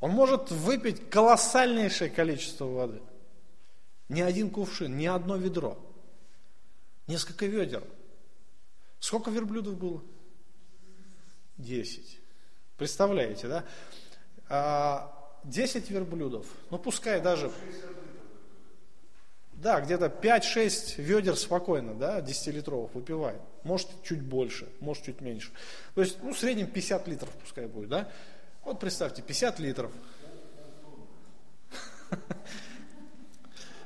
[0.00, 3.02] он может выпить колоссальнейшее количество воды.
[4.08, 5.76] Ни один кувшин, ни одно ведро.
[7.06, 7.82] Несколько ведер.
[9.00, 10.02] Сколько верблюдов было?
[11.56, 12.18] Десять.
[12.76, 13.64] Представляете, да?
[14.48, 15.12] А,
[15.44, 16.46] десять верблюдов.
[16.70, 17.50] Ну, пускай даже...
[19.52, 23.40] Да, где-то 5-6 ведер спокойно, да, 10-литровых выпивает.
[23.64, 25.50] Может, чуть больше, может, чуть меньше.
[25.96, 28.08] То есть, ну, в среднем 50 литров пускай будет, да.
[28.64, 29.90] Вот представьте, 50 литров.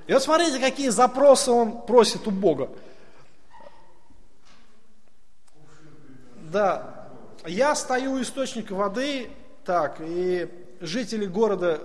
[0.06, 2.68] И вот смотрите, какие запросы он просит у Бога.
[6.36, 7.08] Да,
[7.46, 9.30] я стою у источника воды,
[9.64, 10.48] так, и
[10.80, 11.80] жители города,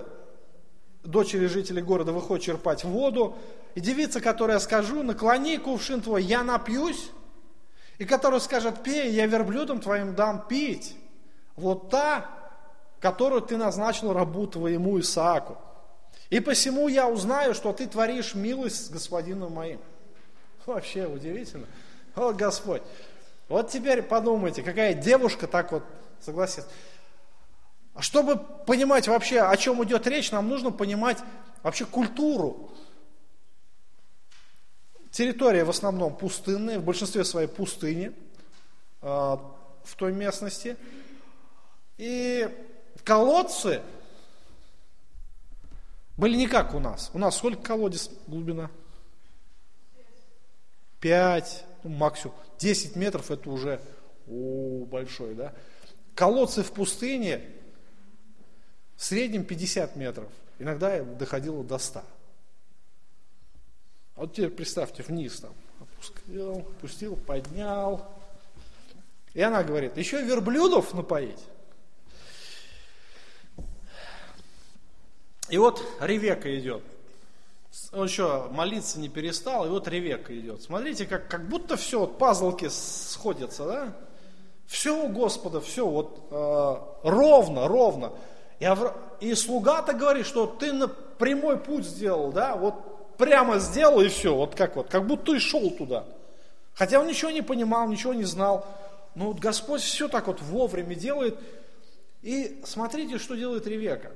[1.02, 3.36] дочери жителей города выходят черпать воду,
[3.74, 7.10] и девица, которой я скажу, наклони кувшин твой, я напьюсь,
[7.98, 10.96] и которая скажет, пей, я верблюдом твоим дам пить.
[11.56, 12.30] Вот та,
[13.00, 15.58] которую ты назначил рабу твоему Исааку.
[16.30, 19.80] И посему я узнаю, что ты творишь милость с господином моим.
[20.66, 21.66] Вообще удивительно.
[22.14, 22.82] О, Господь.
[23.48, 25.82] Вот теперь подумайте, какая девушка так вот
[26.20, 26.68] согласится.
[27.98, 31.18] А чтобы понимать вообще, о чем идет речь, нам нужно понимать
[31.64, 32.70] вообще культуру.
[35.10, 38.12] Территория в основном пустынная, в большинстве своей пустыни
[39.02, 40.76] э, в той местности.
[41.96, 42.48] И
[43.02, 43.82] колодцы
[46.16, 47.10] были не как у нас.
[47.14, 48.70] У нас сколько колодец глубина?
[51.00, 52.36] Пять, ну, максимум.
[52.60, 53.82] Десять метров это уже
[54.28, 55.52] о, большой, да?
[56.14, 57.57] Колодцы в пустыне
[58.98, 60.28] в среднем 50 метров.
[60.58, 62.02] Иногда доходило до 100.
[64.16, 68.04] Вот теперь представьте, вниз там опустил, опустил, поднял.
[69.34, 71.38] И она говорит, еще верблюдов напоить.
[75.48, 76.82] И вот Ревека идет.
[77.92, 80.60] Он еще молиться не перестал, и вот Ревека идет.
[80.62, 83.96] Смотрите, как, как будто все, вот пазлки сходятся, да?
[84.66, 88.12] Все у Господа, все вот э, ровно, ровно.
[88.60, 88.94] И, Авра...
[89.20, 92.56] и слуга-то говорит, что ты на прямой путь сделал, да?
[92.56, 96.04] Вот прямо сделал и все, вот как вот, как будто и шел туда.
[96.74, 98.66] Хотя он ничего не понимал, ничего не знал.
[99.14, 101.38] Но вот Господь все так вот вовремя делает.
[102.22, 104.12] И смотрите, что делает Ревека.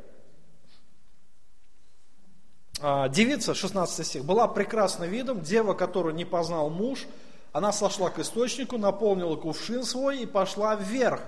[2.81, 7.07] А, девица, 16 стих, была прекрасна видом, дева, которую не познал муж,
[7.52, 11.20] она сошла к источнику, наполнила кувшин свой и пошла вверх.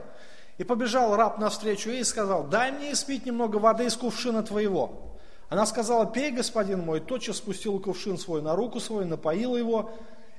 [0.59, 5.17] И побежал раб навстречу ей и сказал, дай мне испить немного воды из кувшина твоего.
[5.49, 9.90] Она сказала, пей, господин мой, тотчас спустила кувшин свой на руку свою, напоила его.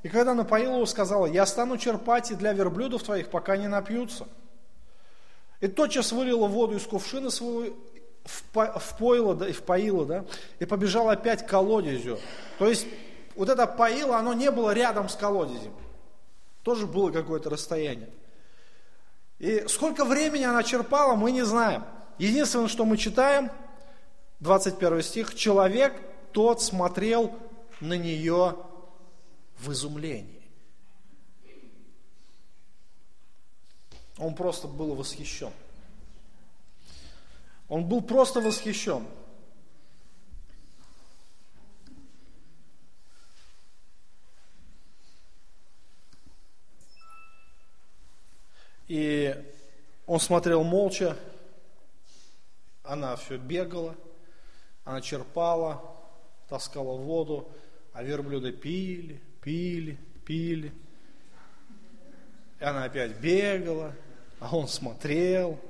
[0.03, 4.27] И когда напоила его, сказала, я стану черпать и для верблюдов твоих, пока не напьются.
[5.61, 7.73] И тотчас вылила воду из кувшина своего
[8.25, 10.25] впоила, да, и впоила, да,
[10.59, 12.19] и побежал опять к колодезю.
[12.57, 12.87] То есть
[13.35, 15.73] вот это поило, оно не было рядом с колодезем.
[16.63, 18.09] Тоже было какое-то расстояние.
[19.45, 21.83] И сколько времени она черпала, мы не знаем.
[22.17, 23.51] Единственное, что мы читаем,
[24.39, 25.93] 21 стих, человек
[26.31, 27.31] тот смотрел
[27.79, 28.57] на нее
[29.59, 30.41] в изумлении.
[34.17, 35.51] Он просто был восхищен.
[37.69, 39.05] Он был просто восхищен.
[48.87, 49.35] И
[50.05, 51.17] он смотрел молча,
[52.83, 53.95] она все бегала,
[54.83, 55.81] она черпала,
[56.47, 57.49] таскала воду,
[57.93, 60.71] а верблюды пили, пили, пили.
[62.59, 63.93] И она опять бегала,
[64.39, 65.59] а он смотрел–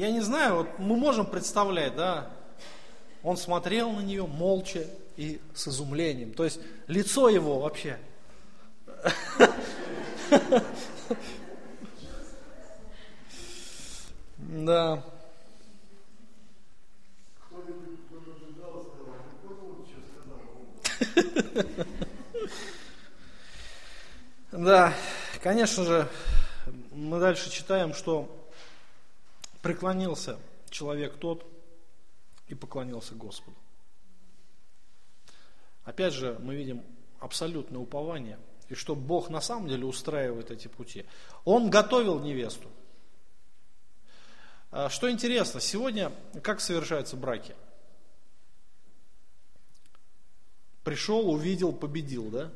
[0.00, 2.30] я не знаю, вот мы можем представлять, да,
[3.22, 4.86] он смотрел на нее молча
[5.18, 6.32] и с изумлением.
[6.32, 7.98] То есть лицо его вообще.
[14.38, 15.04] Да.
[24.50, 24.94] Да,
[25.42, 26.08] конечно же,
[26.90, 28.39] мы дальше читаем, что
[29.62, 30.38] преклонился
[30.70, 31.46] человек тот
[32.48, 33.56] и поклонился Господу.
[35.84, 36.84] Опять же, мы видим
[37.18, 38.38] абсолютное упование,
[38.68, 41.04] и что Бог на самом деле устраивает эти пути.
[41.44, 42.68] Он готовил невесту.
[44.70, 47.56] А что интересно, сегодня как совершаются браки?
[50.84, 52.52] Пришел, увидел, победил, да?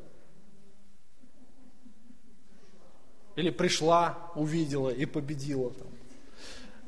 [3.35, 5.71] Или пришла, увидела и победила.
[5.71, 5.87] Там.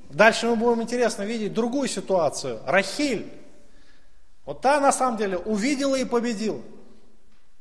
[0.10, 2.62] Дальше мы будем интересно видеть другую ситуацию.
[2.66, 3.32] Рахиль.
[4.46, 6.62] Вот та на самом деле увидела и победила.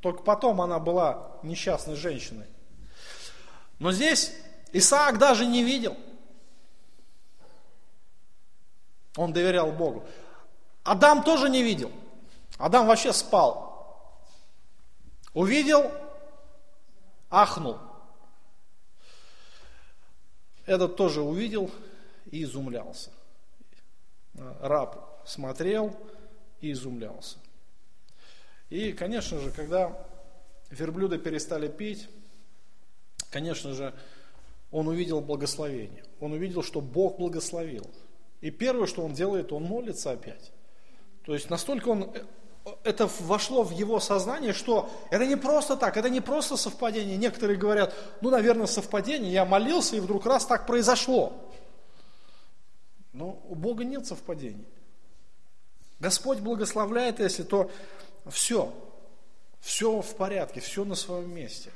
[0.00, 2.46] Только потом она была несчастной женщиной.
[3.78, 4.32] Но здесь
[4.72, 5.96] Исаак даже не видел.
[9.16, 10.04] Он доверял Богу.
[10.84, 11.90] Адам тоже не видел.
[12.58, 14.12] Адам вообще спал.
[15.34, 15.90] Увидел,
[17.30, 17.78] ахнул.
[20.66, 21.70] Этот тоже увидел
[22.30, 23.10] и изумлялся.
[24.34, 25.96] Раб смотрел
[26.60, 27.38] и изумлялся.
[28.68, 29.96] И, конечно же, когда
[30.70, 32.08] верблюды перестали пить,
[33.30, 33.94] конечно же,
[34.70, 36.04] он увидел благословение.
[36.20, 37.88] Он увидел, что Бог благословил.
[38.40, 40.52] И первое, что он делает, он молится опять.
[41.24, 42.12] То есть настолько он,
[42.82, 47.16] это вошло в его сознание, что это не просто так, это не просто совпадение.
[47.16, 51.45] Некоторые говорят, ну, наверное, совпадение, я молился, и вдруг раз так произошло.
[53.16, 54.66] Но у Бога нет совпадений.
[56.00, 57.70] Господь благословляет, если то
[58.28, 58.74] все,
[59.60, 61.70] все в порядке, все на своем месте.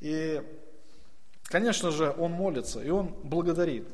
[0.00, 0.42] И,
[1.44, 3.86] конечно же, он молится, и он благодарит.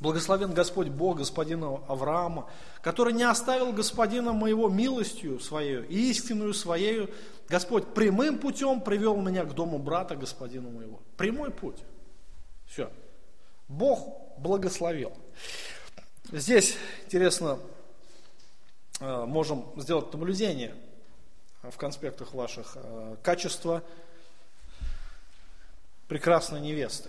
[0.00, 2.50] Благословен Господь Бог господина Авраама,
[2.82, 7.10] который не оставил господина моего милостью своей истинную своею.
[7.48, 11.00] Господь прямым путем привел меня к дому брата господина моего.
[11.16, 11.78] Прямой путь.
[12.66, 12.90] Все.
[13.68, 15.12] Бог благословил.
[16.30, 17.58] Здесь, интересно,
[19.00, 20.74] э, можем сделать наблюдение
[21.62, 22.72] в конспектах ваших.
[22.76, 23.82] Э, качество
[26.06, 27.08] прекрасной невесты.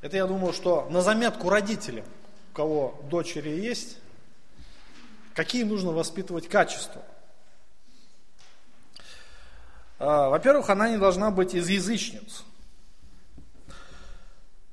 [0.00, 2.06] Это, я думаю, что на заметку родителям,
[2.52, 3.98] у кого дочери есть,
[5.34, 7.02] какие нужно воспитывать качества.
[9.98, 12.44] Э, во-первых, она не должна быть из язычниц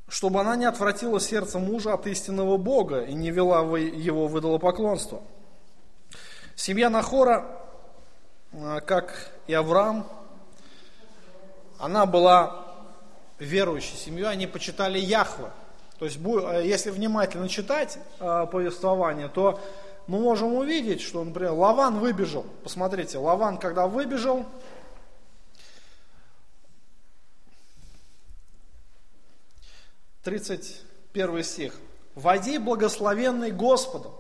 [0.10, 5.22] чтобы она не отвратила сердце мужа от истинного Бога и не вела его в идолопоклонство.
[6.56, 7.46] Семья Нахора,
[8.52, 10.08] а, как и Авраам,
[11.78, 12.66] она была
[13.38, 15.52] верующей семьей, они почитали Яхве.
[16.00, 19.60] То есть, а, если внимательно читать а, повествование, то
[20.08, 22.46] мы можем увидеть, что, например, Лаван выбежал.
[22.64, 24.46] Посмотрите, Лаван, когда выбежал,
[30.24, 31.76] 31 стих.
[32.16, 34.14] «Води, благословенный Господом».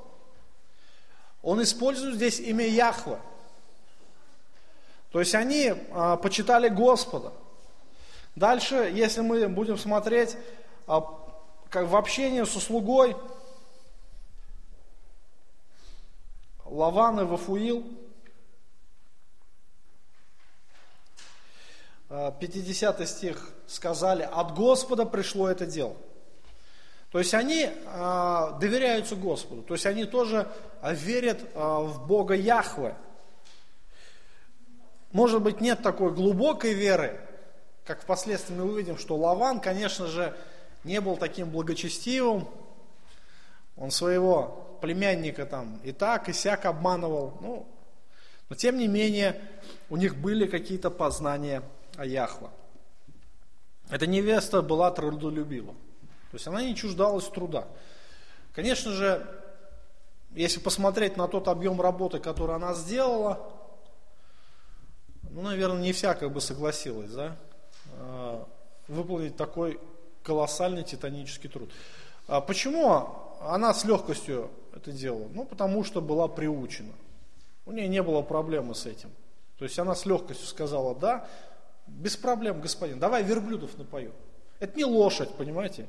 [1.42, 3.20] Он использует здесь имя Яхва.
[5.12, 7.34] То есть они а, почитали Господа.
[8.36, 10.38] Дальше, если мы будем смотреть
[10.86, 11.02] а,
[11.70, 13.16] как в общении со слугой,
[16.66, 17.86] Лаван и Вафуил,
[22.10, 25.96] 50 стих сказали, от Господа пришло это дело.
[27.12, 30.48] То есть они э, доверяются Господу, то есть они тоже
[30.84, 32.96] верят э, в Бога Яхве.
[35.12, 37.20] Может быть, нет такой глубокой веры,
[37.84, 40.38] как впоследствии мы увидим, что Лаван, конечно же,
[40.84, 42.48] не был таким благочестивым,
[43.76, 47.68] он своего племянника там и так, и сяк обманывал, ну,
[48.50, 49.42] но тем не менее
[49.90, 51.64] у них были какие-то познания
[52.00, 52.50] о Яхва.
[53.90, 55.74] Эта невеста была трудолюбива.
[56.32, 57.68] То есть она не чуждалась труда.
[58.54, 59.28] Конечно же,
[60.32, 63.52] если посмотреть на тот объем работы, который она сделала,
[65.24, 67.36] ну, наверное, не всякая бы согласилась, да,
[67.98, 68.48] а,
[68.88, 69.78] выполнить такой
[70.24, 71.70] колоссальный титанический труд.
[72.28, 73.10] А почему
[73.42, 75.28] она с легкостью это делала?
[75.34, 76.94] Ну, потому что была приучена.
[77.66, 79.12] У нее не было проблемы с этим.
[79.58, 81.28] То есть она с легкостью сказала, да,
[81.98, 84.14] без проблем, господин, давай верблюдов напою.
[84.60, 85.88] Это не лошадь, понимаете?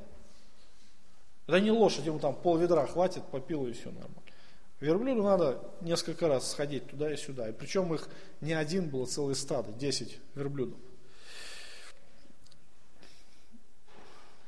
[1.47, 4.15] Это не лошадь, ему там пол ведра хватит, попил и все нормально.
[4.81, 7.49] Верблюду надо несколько раз сходить туда и сюда.
[7.49, 8.09] И причем их
[8.41, 10.79] не один было, целое стадо, 10 верблюдов.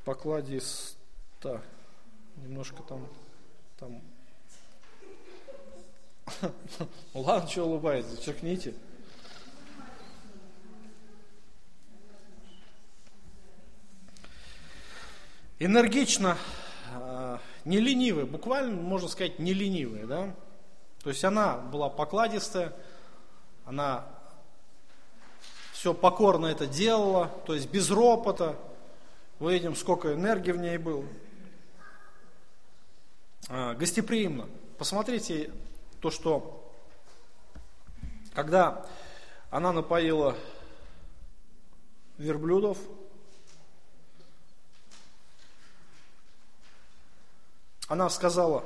[0.04, 1.62] Покладиста.
[2.36, 3.06] Немножко там,
[3.78, 4.02] там.
[7.14, 8.74] Ладно, что улыбаетесь, черкните.
[15.64, 16.36] Энергично
[17.64, 20.34] не ленивая, буквально можно сказать не ленивая, да.
[21.04, 22.74] То есть она была покладистая,
[23.64, 24.04] она
[25.72, 28.56] все покорно это делала, то есть без ропота.
[29.38, 31.04] Мы видим, сколько энергии в ней было.
[33.48, 34.48] А, гостеприимно.
[34.78, 35.52] Посмотрите
[36.00, 36.74] то, что
[38.34, 38.84] когда
[39.50, 40.36] она напоила
[42.18, 42.78] верблюдов,
[47.92, 48.64] Она сказала,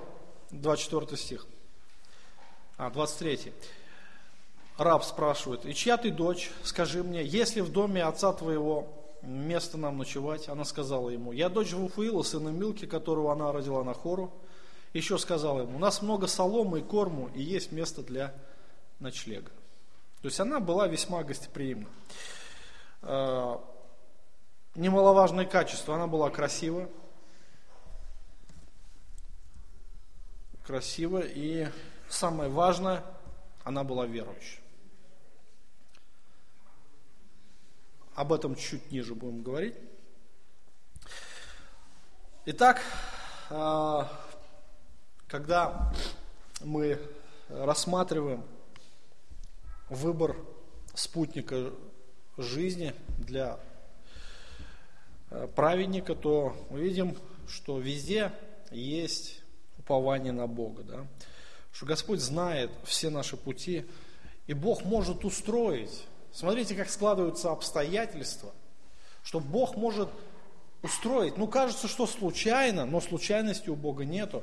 [0.53, 1.49] 24 стих,
[2.77, 3.53] а, 23.
[4.79, 8.87] Раб спрашивает, и чья ты дочь, скажи мне, есть ли в доме отца твоего
[9.23, 10.49] место нам ночевать?
[10.49, 14.33] Она сказала ему, я дочь Вуфаила, сына Милки, которого она родила на хору.
[14.93, 18.33] Еще сказала ему, у нас много соломы и корму, и есть место для
[19.01, 19.51] ночлега.
[20.23, 21.89] То есть она была весьма гостеприимна.
[23.03, 23.61] А,
[24.77, 26.89] немаловажное качество, она была красивая,
[30.67, 31.69] красиво, и
[32.09, 33.05] самое важное,
[33.63, 34.61] она была верующей.
[38.15, 39.77] Об этом чуть ниже будем говорить.
[42.47, 42.83] Итак,
[43.51, 44.11] а,
[45.29, 45.93] когда
[46.61, 46.99] мы
[47.49, 48.45] рассматриваем
[49.89, 50.37] выбор
[50.95, 51.73] спутника
[52.37, 53.61] жизни для
[55.31, 58.33] а, праведника, то мы видим, что везде
[58.71, 59.43] есть
[59.87, 61.07] упование на Бога, да?
[61.71, 63.87] что Господь знает все наши пути,
[64.49, 66.07] и Бог может устроить.
[66.33, 68.53] Смотрите, как складываются обстоятельства,
[69.23, 70.09] что Бог может
[70.83, 71.37] устроить.
[71.37, 74.43] Ну, кажется, что случайно, но случайности у Бога нету.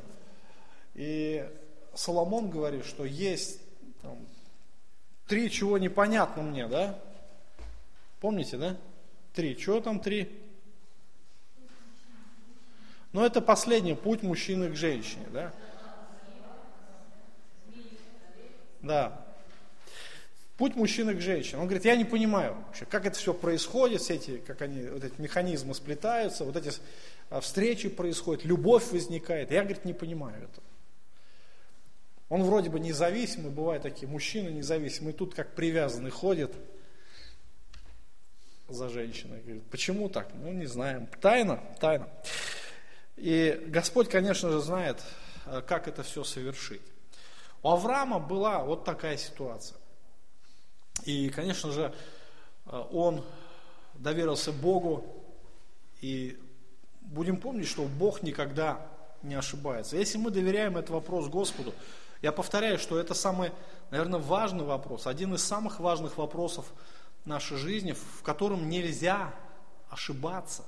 [0.95, 1.45] И
[1.93, 3.59] Соломон говорит, что есть
[4.01, 4.25] там,
[5.27, 6.99] три, чего непонятно мне, да?
[8.21, 8.77] Помните, да?
[9.33, 9.57] Три.
[9.57, 10.42] Чего там три?
[13.13, 15.53] Но это последний путь мужчины к женщине, да?
[18.81, 19.25] Да.
[20.57, 21.59] Путь мужчины к женщине.
[21.59, 25.03] Он говорит, я не понимаю вообще, как это все происходит, все эти, как они, вот
[25.03, 26.71] эти механизмы сплетаются, вот эти
[27.29, 29.51] а, встречи происходят, любовь возникает.
[29.51, 30.63] Я, говорит, не понимаю этого.
[32.29, 36.53] Он вроде бы независимый, бывают такие мужчины независимые, тут как привязанный ходит
[38.67, 39.41] за женщиной.
[39.41, 40.29] Говорит, почему так?
[40.33, 41.07] Ну, не знаем.
[41.21, 42.09] Тайна, тайна.
[43.15, 45.01] И Господь, конечно же, знает,
[45.45, 46.81] э, как это все совершить.
[47.61, 49.77] У Авраама была вот такая ситуация.
[51.05, 51.93] И, конечно же,
[52.65, 53.23] э, он
[53.93, 55.05] доверился Богу.
[56.01, 56.39] И
[57.01, 58.85] будем помнить, что Бог никогда
[59.21, 59.95] не ошибается.
[59.95, 61.73] Если мы доверяем этот вопрос Господу,
[62.21, 63.51] я повторяю, что это самый,
[63.91, 66.65] наверное, важный вопрос, один из самых важных вопросов
[67.25, 69.33] нашей жизни, в котором нельзя
[69.89, 70.63] ошибаться.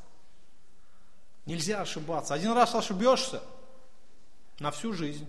[1.45, 2.33] Нельзя ошибаться.
[2.33, 3.41] Один раз ошибешься
[4.59, 5.27] на всю жизнь.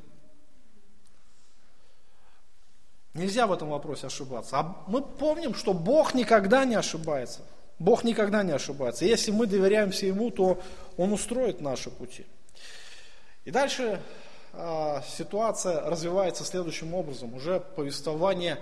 [3.13, 4.59] Нельзя в этом вопросе ошибаться.
[4.59, 7.41] А мы помним, что Бог никогда не ошибается.
[7.79, 9.05] Бог никогда не ошибается.
[9.05, 10.63] Если мы доверяемся Ему, то
[10.97, 12.27] Он устроит наши пути.
[13.45, 14.03] И дальше
[14.53, 17.35] э, ситуация развивается следующим образом.
[17.35, 18.59] Уже повествование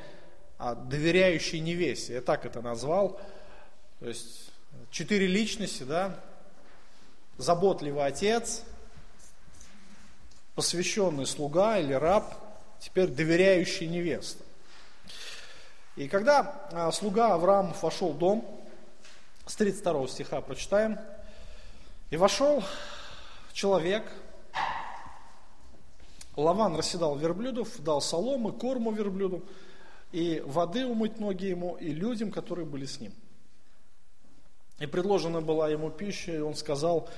[0.59, 2.14] о доверяющей невесте.
[2.14, 3.20] Я так это назвал.
[4.00, 4.50] То есть
[4.90, 6.20] четыре личности, да,
[7.39, 8.62] заботливый отец,
[10.55, 12.35] посвященный слуга или раб,
[12.80, 14.45] теперь доверяющий невеста.
[15.97, 18.45] И когда а, слуга Авраам вошел в дом,
[19.47, 20.99] с 32 стиха прочитаем,
[22.11, 22.62] и вошел
[23.53, 24.05] человек,
[26.37, 29.45] Лаван расседал верблюдов, дал соломы, корму верблюду,
[30.11, 33.12] и воды умыть ноги ему, и людям, которые были с ним.
[34.79, 37.09] И предложена была ему пища, и он сказал,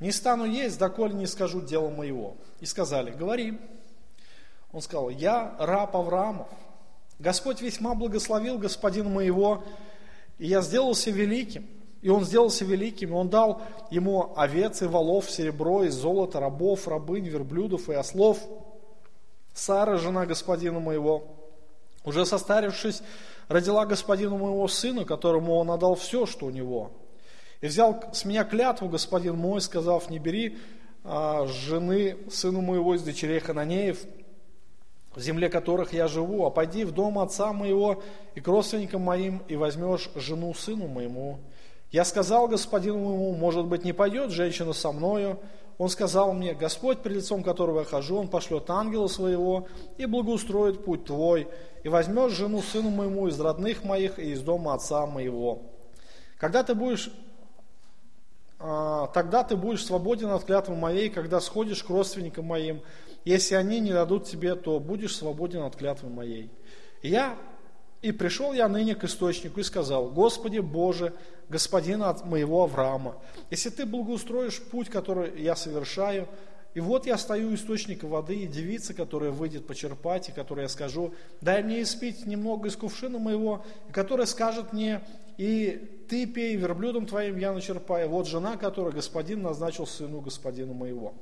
[0.00, 2.36] не стану есть, доколе не скажу дело моего.
[2.60, 3.58] И сказали, говори.
[4.72, 6.48] Он сказал, я раб Авраамов.
[7.18, 9.64] Господь весьма благословил господина моего,
[10.38, 11.66] и я сделался великим.
[12.02, 16.86] И он сделался великим, и он дал ему овец и волов, серебро и золото, рабов,
[16.86, 18.38] рабынь, верблюдов и ослов.
[19.54, 21.26] Сара, жена господина моего,
[22.04, 23.02] уже состарившись,
[23.48, 26.90] родила господину моего сына, которому он отдал все, что у него.
[27.60, 30.58] И взял с меня клятву господин мой, сказав, не бери
[31.04, 33.98] а, жены сыну моего из дочерей Хананеев,
[35.14, 38.02] в земле которых я живу, а пойди в дом отца моего
[38.34, 41.38] и к родственникам моим, и возьмешь жену сыну моему.
[41.90, 45.38] Я сказал господину моему, может быть, не пойдет женщина со мною.
[45.78, 49.68] Он сказал мне, Господь, перед лицом которого я хожу, Он пошлет ангела своего
[49.98, 51.48] и благоустроит путь твой,
[51.84, 55.62] и возьмешь жену сыну моему из родных моих и из дома отца моего.
[56.38, 57.10] Когда ты будешь
[58.58, 62.80] а, тогда ты будешь свободен от клятвы моей, когда сходишь к родственникам моим,
[63.24, 66.50] если они не дадут тебе, то будешь свободен от клятвы моей.
[67.02, 67.36] Я
[68.02, 71.12] и пришел я ныне к источнику и сказал, Господи Боже,
[71.48, 73.16] Господина от моего Авраама,
[73.50, 76.28] если Ты благоустроишь путь, который я совершаю,
[76.74, 80.68] и вот я стою у источника воды, и девица, которая выйдет почерпать, и которой я
[80.68, 85.00] скажу, дай мне испить немного из кувшина моего, и которая скажет мне,
[85.38, 88.10] и ты пей, верблюдом твоим я начерпаю.
[88.10, 91.14] Вот жена, которую господин назначил сыну господину моего.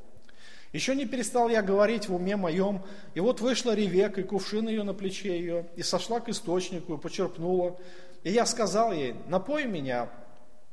[0.74, 2.82] Еще не перестал я говорить в уме моем,
[3.14, 6.98] и вот вышла Ревека, и кувшин ее на плече ее, и сошла к источнику, и
[6.98, 7.78] почерпнула.
[8.24, 10.10] И я сказал ей, напой меня.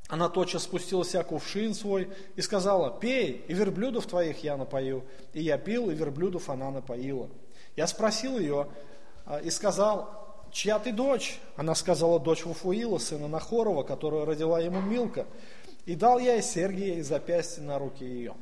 [0.07, 5.03] Она тотчас спустила себя кувшин свой и сказала, пей, и верблюдов твоих я напою.
[5.33, 7.29] И я пил, и верблюдов она напоила.
[7.75, 8.69] Я спросил ее
[9.27, 11.39] а, и сказал, чья ты дочь?
[11.55, 15.27] Она сказала, дочь Вуфуила, сына Нахорова, которая родила ему Милка.
[15.85, 18.33] И дал я ей Сергия и запястье на руки ее.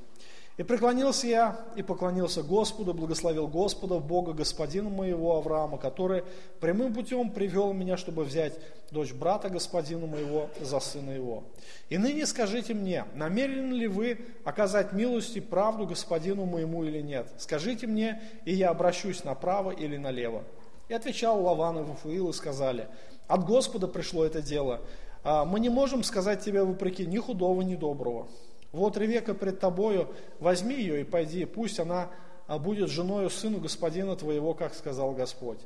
[0.60, 6.26] И преклонился я и поклонился Господу, благословил Господа, Бога, господина моего Авраама, который
[6.60, 8.60] прямым путем привел меня, чтобы взять
[8.92, 11.46] дочь брата господина моего за сына его.
[11.88, 17.32] И ныне скажите мне, намерены ли вы оказать милость и правду господину моему или нет?
[17.38, 20.44] Скажите мне, и я обращусь направо или налево.
[20.90, 22.90] И отвечал Лаван и Вафуил и сказали,
[23.30, 24.82] от Господа пришло это дело.
[25.24, 28.28] А мы не можем сказать тебе вопреки ни худого, ни доброго.
[28.72, 32.10] Вот Ревека пред тобою, возьми ее и пойди, пусть она
[32.48, 35.60] а, будет женою сыну господина твоего, как сказал Господь.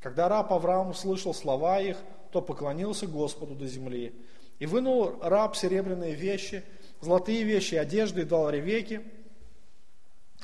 [0.00, 1.96] Когда раб Авраам услышал слова их,
[2.30, 4.14] то поклонился Господу до земли.
[4.58, 6.64] И вынул раб серебряные вещи,
[7.00, 9.02] золотые вещи, одежды и дал Ревеке.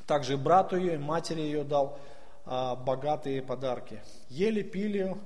[0.07, 1.99] Также и брату ее, и матери ее дал
[2.45, 4.01] а, богатые подарки.
[4.29, 5.17] Ели, пили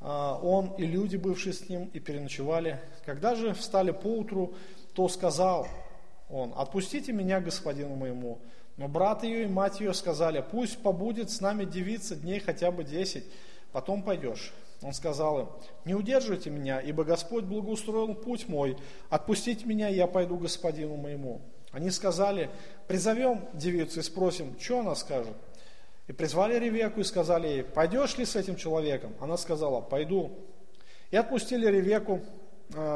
[0.00, 2.80] а, он и люди, бывшие с ним, и переночевали.
[3.04, 4.54] Когда же встали поутру,
[4.94, 5.66] то сказал
[6.32, 8.40] он, отпустите меня господину моему.
[8.78, 12.84] Но брат ее и мать ее сказали, пусть побудет с нами девица дней хотя бы
[12.84, 13.24] десять,
[13.70, 14.52] потом пойдешь.
[14.80, 15.48] Он сказал им,
[15.84, 18.76] не удерживайте меня, ибо Господь благоустроил путь мой,
[19.10, 21.42] отпустите меня, я пойду господину моему.
[21.70, 22.50] Они сказали,
[22.88, 25.36] призовем девицу и спросим, что она скажет.
[26.08, 29.14] И призвали Ревеку и сказали ей, пойдешь ли с этим человеком?
[29.20, 30.32] Она сказала, пойду.
[31.10, 32.20] И отпустили Ревеку,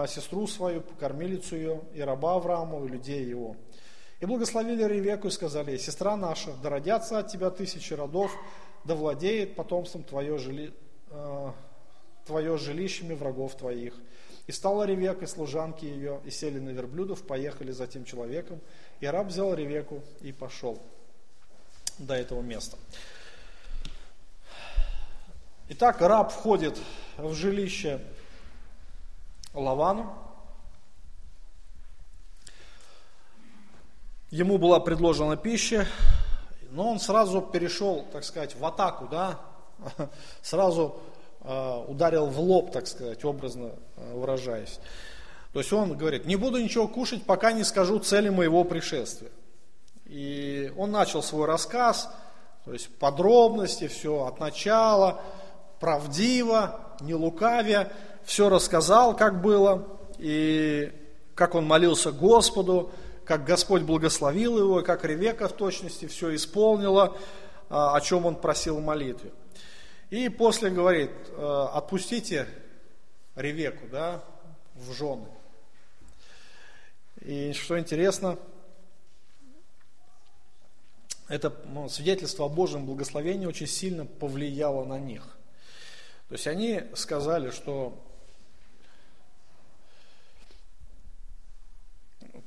[0.09, 3.57] сестру свою, кормилицу ее, и раба Аврааму, и людей его.
[4.21, 8.33] И благословили Ревеку и сказали ей, сестра наша, да родятся от тебя тысячи родов,
[8.85, 10.73] да владеет потомством твое, жили,
[11.11, 11.53] э,
[12.25, 13.95] твое жилищами врагов твоих.
[14.47, 18.61] И стала Ревека и служанки ее, и сели на верблюдов, поехали за тем человеком.
[19.01, 20.81] И раб взял Ревеку и пошел
[21.99, 22.79] до этого места.
[25.69, 26.79] Итак, раб входит
[27.17, 28.01] в жилище
[29.61, 30.13] Лавану.
[34.31, 35.87] Ему была предложена пища,
[36.71, 39.41] но он сразу перешел, так сказать, в атаку, да,
[40.43, 40.97] сразу
[41.41, 44.79] э, ударил в лоб, так сказать, образно э, выражаясь.
[45.53, 49.31] То есть он говорит, не буду ничего кушать, пока не скажу цели моего пришествия.
[50.05, 52.13] И он начал свой рассказ,
[52.65, 55.21] то есть подробности, все от начала,
[55.81, 57.93] правдиво, не лукавя
[58.27, 59.87] все рассказал, как было,
[60.19, 60.93] и
[61.37, 62.91] как он молился Господу,
[63.25, 67.17] как Господь благословил его, как Ревека в точности все исполнила,
[67.71, 69.33] а, о чем он просил в молитве.
[70.11, 72.47] И после говорит, «Э, отпустите
[73.35, 74.25] Ревеку да,
[74.75, 75.27] в жены.
[77.23, 78.39] И что интересно,
[81.29, 85.23] это ну, свидетельство о Божьем благословении очень сильно повлияло на них.
[86.29, 88.06] То есть они сказали, что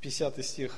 [0.01, 0.75] 50 стих.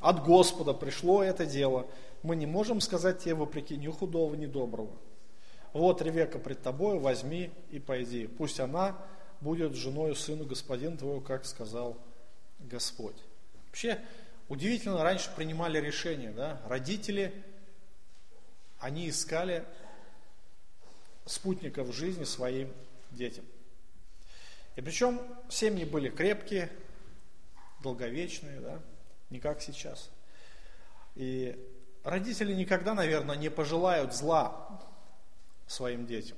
[0.00, 1.86] От Господа пришло это дело.
[2.22, 4.96] Мы не можем сказать тебе вопреки ни худого, ни доброго.
[5.72, 8.26] Вот Ревека пред тобой, возьми и пойди.
[8.26, 8.96] Пусть она
[9.40, 11.96] будет женой сыну господина твоего, как сказал
[12.60, 13.16] Господь.
[13.66, 14.00] Вообще,
[14.48, 17.32] удивительно, раньше принимали решения, да, родители,
[18.78, 19.64] они искали
[21.24, 22.72] спутников жизни своим
[23.10, 23.44] детям.
[24.76, 26.70] И причем семьи были крепкие,
[27.82, 28.80] долговечные, да,
[29.30, 30.10] не как сейчас.
[31.14, 31.56] И
[32.04, 34.80] родители никогда, наверное, не пожелают зла
[35.66, 36.36] своим детям.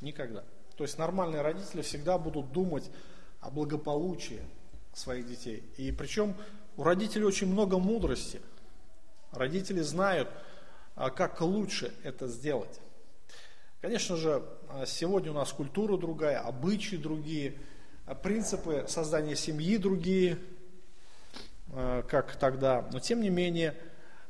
[0.00, 0.44] Никогда.
[0.76, 2.90] То есть нормальные родители всегда будут думать
[3.40, 4.42] о благополучии
[4.92, 5.62] своих детей.
[5.76, 6.34] И причем
[6.76, 8.40] у родителей очень много мудрости.
[9.32, 10.28] Родители знают,
[10.94, 12.80] а как лучше это сделать.
[13.80, 17.58] Конечно же, а, сегодня у нас культура другая, обычаи другие,
[18.22, 20.38] принципы создания семьи другие,
[21.70, 22.88] как тогда.
[22.92, 23.74] Но тем не менее,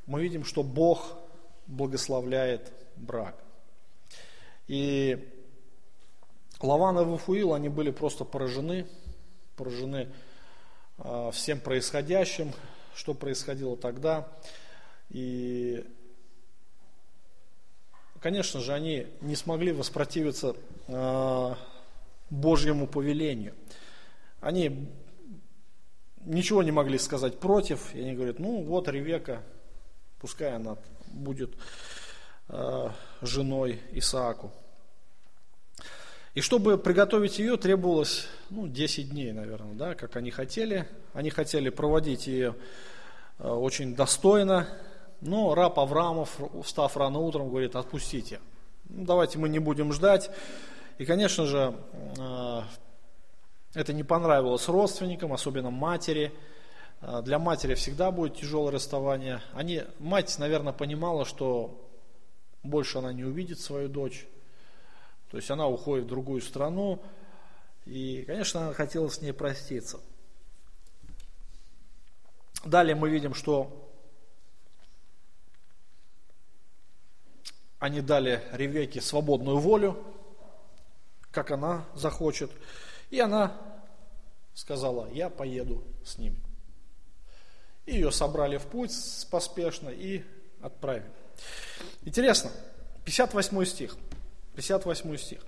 [0.06, 1.16] мы видим, что Бог
[1.66, 3.36] благословляет брак.
[4.68, 5.28] И
[6.60, 8.86] Лаван и Вафуил, они были просто поражены,
[9.56, 10.08] поражены
[10.98, 12.52] э, всем происходящим,
[12.94, 14.28] что происходило тогда.
[15.10, 15.84] И,
[18.20, 20.54] конечно же, они не смогли воспротивиться
[20.86, 21.54] э,
[22.32, 23.54] Божьему повелению.
[24.40, 24.88] Они
[26.24, 29.42] ничего не могли сказать против, и они говорят, ну вот Ревека,
[30.18, 30.78] пускай она
[31.08, 31.54] будет
[32.48, 32.88] э,
[33.20, 34.50] женой Исааку.
[36.34, 40.88] И чтобы приготовить ее, требовалось ну, 10 дней, наверное, да, как они хотели.
[41.12, 42.56] Они хотели проводить ее
[43.38, 44.68] э, очень достойно,
[45.20, 48.40] но раб Авраамов, встав рано утром, говорит, отпустите.
[48.84, 50.30] Давайте мы не будем ждать.
[51.02, 51.74] И, конечно же,
[52.16, 52.62] э,
[53.74, 56.32] это не понравилось родственникам, особенно матери.
[57.00, 59.42] Э, для матери всегда будет тяжелое расставание.
[59.52, 61.90] Они, мать, наверное, понимала, что
[62.62, 64.28] больше она не увидит свою дочь.
[65.32, 67.02] То есть она уходит в другую страну,
[67.84, 69.98] и, конечно, она хотела с ней проститься.
[72.64, 73.90] Далее мы видим, что
[77.80, 80.00] они дали Ревеке свободную волю,
[81.32, 82.52] как она захочет.
[83.10, 83.56] И она
[84.54, 86.36] сказала, я поеду с ними.
[87.86, 88.92] Ее собрали в путь
[89.30, 90.22] поспешно и
[90.60, 91.10] отправили.
[92.02, 92.52] Интересно,
[93.04, 93.96] 58 стих.
[94.54, 95.40] 58 стих.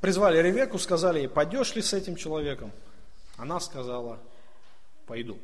[0.00, 2.72] Призвали Ревеку, сказали ей, пойдешь ли с этим человеком?
[3.36, 4.20] Она сказала,
[5.06, 5.38] пойду.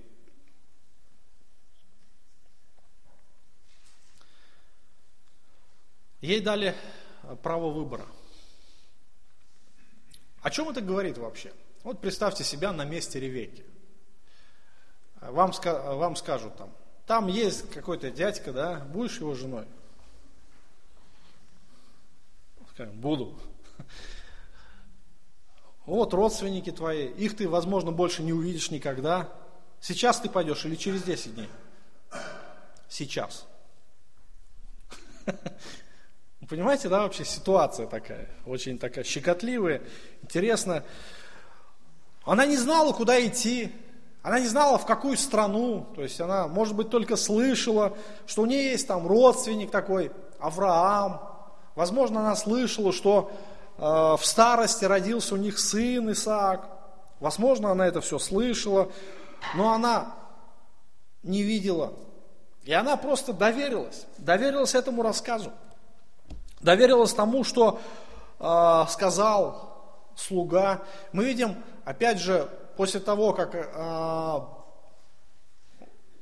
[6.20, 6.74] Ей дали
[7.42, 8.06] право выбора.
[10.42, 11.52] О чем это говорит вообще?
[11.82, 13.64] Вот представьте себя на месте Ревеки.
[15.20, 16.70] Вам, вам скажут там,
[17.06, 19.66] там есть какой-то дядька, да, будешь его женой?
[22.72, 23.38] Скажем, буду.
[25.86, 29.32] Вот родственники твои, их ты, возможно, больше не увидишь никогда.
[29.80, 31.48] Сейчас ты пойдешь или через 10 дней?
[32.88, 33.46] Сейчас.
[36.48, 39.82] Понимаете, да, вообще ситуация такая, очень такая щекотливая,
[40.22, 40.84] интересная.
[42.24, 43.72] Она не знала, куда идти,
[44.22, 48.46] она не знала, в какую страну, то есть она, может быть, только слышала, что у
[48.46, 51.36] нее есть там родственник такой, Авраам,
[51.76, 53.30] Возможно, она слышала, что
[53.76, 56.70] э, в старости родился у них сын Исаак.
[57.20, 58.90] Возможно, она это все слышала,
[59.54, 60.14] но она
[61.22, 61.92] не видела.
[62.64, 65.52] И она просто доверилась, доверилась этому рассказу.
[66.66, 67.78] Доверилась тому, что
[68.40, 69.72] э, сказал
[70.16, 70.82] слуга.
[71.12, 74.40] Мы видим, опять же, после того, как э,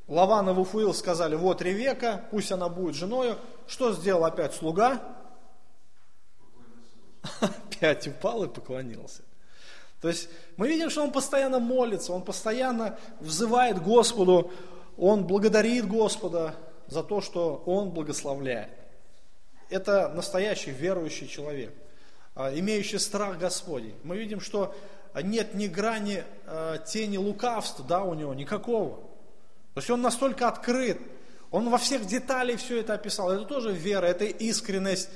[0.06, 5.00] Лаван и Вуфуил сказали, вот Ревека, пусть она будет женой, что сделал опять слуга?
[7.40, 9.22] опять упал и поклонился.
[10.02, 10.28] То есть
[10.58, 14.52] мы видим, что он постоянно молится, он постоянно взывает Господу,
[14.98, 16.54] он благодарит Господа
[16.86, 18.83] за то, что он благословляет.
[19.70, 21.72] Это настоящий верующий человек,
[22.34, 23.94] а, имеющий страх Господень.
[24.04, 24.74] Мы видим, что
[25.22, 28.96] нет ни грани а, тени лукавства да, у него, никакого.
[29.74, 30.98] То есть он настолько открыт,
[31.50, 33.30] он во всех деталях все это описал.
[33.30, 35.08] Это тоже вера, это искренность,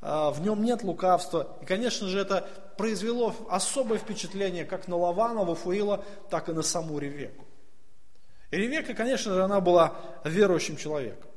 [0.00, 1.56] а, в нем нет лукавства.
[1.62, 6.98] И, конечно же, это произвело особое впечатление как на Лавана, Вафуила, так и на саму
[6.98, 7.44] Ревеку.
[8.50, 9.94] И Ревека, конечно же, она была
[10.24, 11.27] верующим человеком.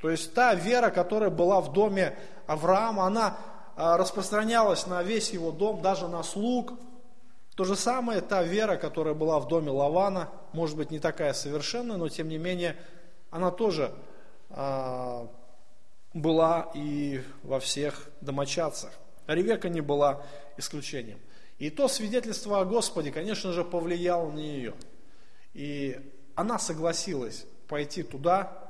[0.00, 2.16] То есть та вера, которая была в доме
[2.46, 3.38] Авраама, она
[3.76, 6.72] а, распространялась на весь его дом, даже на слуг.
[7.54, 11.96] То же самое, та вера, которая была в доме Лавана, может быть не такая совершенная,
[11.96, 12.76] но тем не менее,
[13.30, 13.92] она тоже
[14.50, 15.28] а,
[16.12, 18.92] была и во всех домочадцах.
[19.26, 20.22] Ревека не была
[20.56, 21.18] исключением.
[21.58, 24.74] И то свидетельство о Господе, конечно же, повлияло на нее.
[25.54, 25.98] И
[26.34, 28.63] она согласилась пойти туда,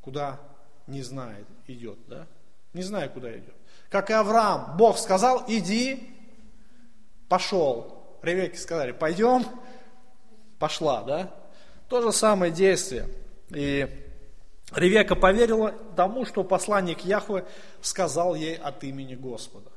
[0.00, 0.40] куда
[0.86, 2.26] не знает, идет, да?
[2.72, 3.54] Не знаю, куда идет.
[3.88, 6.16] Как и Авраам, Бог сказал, иди,
[7.28, 8.18] пошел.
[8.22, 9.44] Ревеке сказали, пойдем,
[10.58, 11.34] пошла, да?
[11.88, 13.08] То же самое действие.
[13.50, 13.88] И
[14.72, 17.44] Ревека поверила тому, что посланник Яхвы
[17.80, 19.70] сказал ей от имени Господа.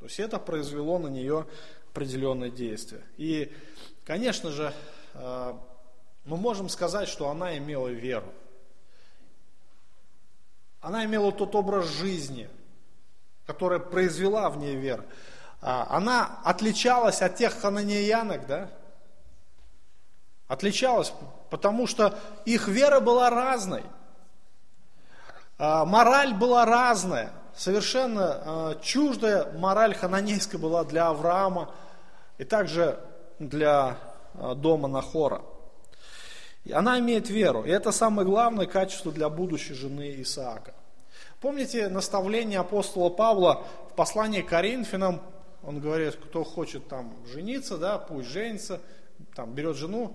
[0.00, 1.46] То есть это произвело на нее
[1.92, 3.02] определенное действие.
[3.16, 3.52] И,
[4.04, 4.72] конечно же,
[5.14, 5.54] э,
[6.24, 8.32] мы можем сказать, что она имела веру.
[10.80, 12.48] Она имела тот образ жизни,
[13.46, 15.04] который произвела в ней веру.
[15.60, 18.70] А, она отличалась от тех хананеянок, да?
[20.48, 21.12] Отличалась,
[21.50, 23.84] потому что их вера была разной.
[25.58, 27.30] А, мораль была разная.
[27.54, 31.74] Совершенно а, чуждая мораль хананейская была для Авраама
[32.38, 32.98] и также
[33.38, 33.98] для
[34.32, 35.42] дома Нахора.
[36.72, 37.64] Она имеет веру.
[37.64, 40.74] И это самое главное качество для будущей жены Исаака.
[41.40, 45.22] Помните наставление апостола Павла в послании к Коринфянам?
[45.62, 48.80] Он говорит, кто хочет там жениться, да, пусть женится,
[49.34, 50.14] там берет жену,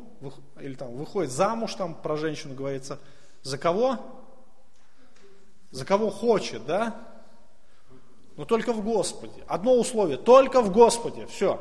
[0.59, 2.99] или там выходит замуж, там про женщину говорится.
[3.41, 3.99] За кого?
[5.71, 6.95] За кого хочет, да?
[8.37, 9.43] Но только в Господе.
[9.47, 11.59] Одно условие, только в Господе, все.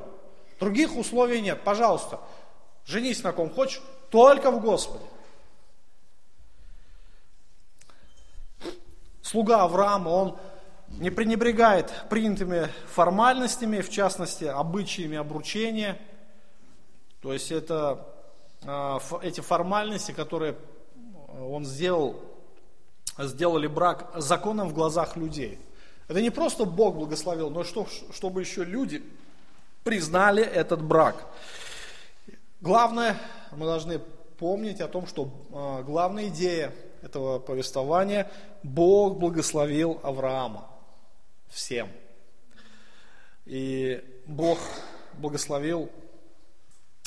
[0.61, 2.20] Других условий нет, пожалуйста.
[2.85, 3.82] Женись на ком хочешь,
[4.14, 5.04] только в Господе.
[9.22, 10.38] Слуга Авраама, он
[10.86, 15.98] не пренебрегает принятыми формальностями, в частности, обычаями обручения.
[17.22, 18.06] То есть это
[18.64, 20.54] а, эти формальности, которые
[21.40, 22.22] он сделал,
[23.18, 25.58] сделали брак законом в глазах людей.
[26.06, 29.02] Это не просто Бог благословил, но что, чтобы еще люди
[29.82, 31.26] признали этот брак.
[32.64, 33.20] Главное,
[33.52, 40.70] мы должны помнить о том, что э, главная идея этого повествования– Бог благословил Авраама
[41.48, 41.90] всем.
[43.44, 44.58] И Бог
[45.12, 45.90] благословил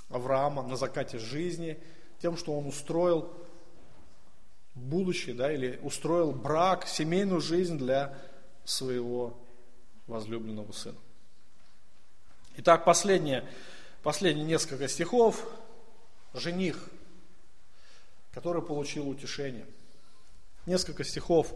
[0.10, 1.80] Авраама на закате жизни
[2.22, 3.34] тем, что он устроил
[4.76, 8.16] будущее, да, или устроил брак, семейную жизнь для
[8.64, 9.36] своего
[10.06, 11.00] возлюбленного сына.
[12.58, 13.44] Итак, последнее,
[14.04, 15.44] последние несколько стихов.
[16.34, 16.90] Жених
[18.38, 19.66] который получил утешение.
[20.68, 21.52] Несколько стихов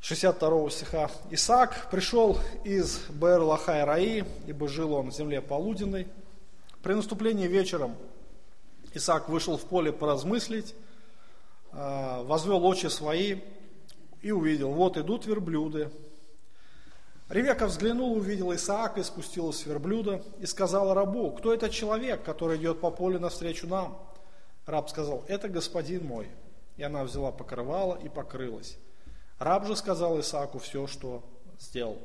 [0.00, 1.10] 62 стиха.
[1.30, 6.08] Исаак пришел из бер лахай раи ибо жил он в земле полуденной.
[6.82, 7.94] При наступлении вечером
[8.94, 10.74] Исаак вышел в поле поразмыслить,
[11.72, 13.40] а, возвел очи свои
[14.22, 15.90] и увидел, вот идут верблюды.
[17.28, 22.56] Ревека взглянул, увидел Исаака и спустилась с верблюда и сказала рабу, кто этот человек, который
[22.56, 23.98] идет по полю навстречу нам?
[24.64, 26.28] Раб сказал, это господин мой.
[26.78, 28.78] И она взяла покрывало и покрылась.
[29.38, 31.22] Раб же сказал Исааку все, что
[31.60, 31.98] сделал.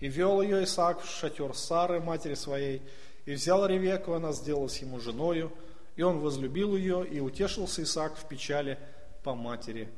[0.00, 2.82] И вел ее Исаак в шатер Сары, матери своей,
[3.24, 5.52] и взял Ревеку, она сделалась ему женою,
[5.96, 8.78] и он возлюбил ее, и утешился Исаак в печали
[9.22, 9.88] по матери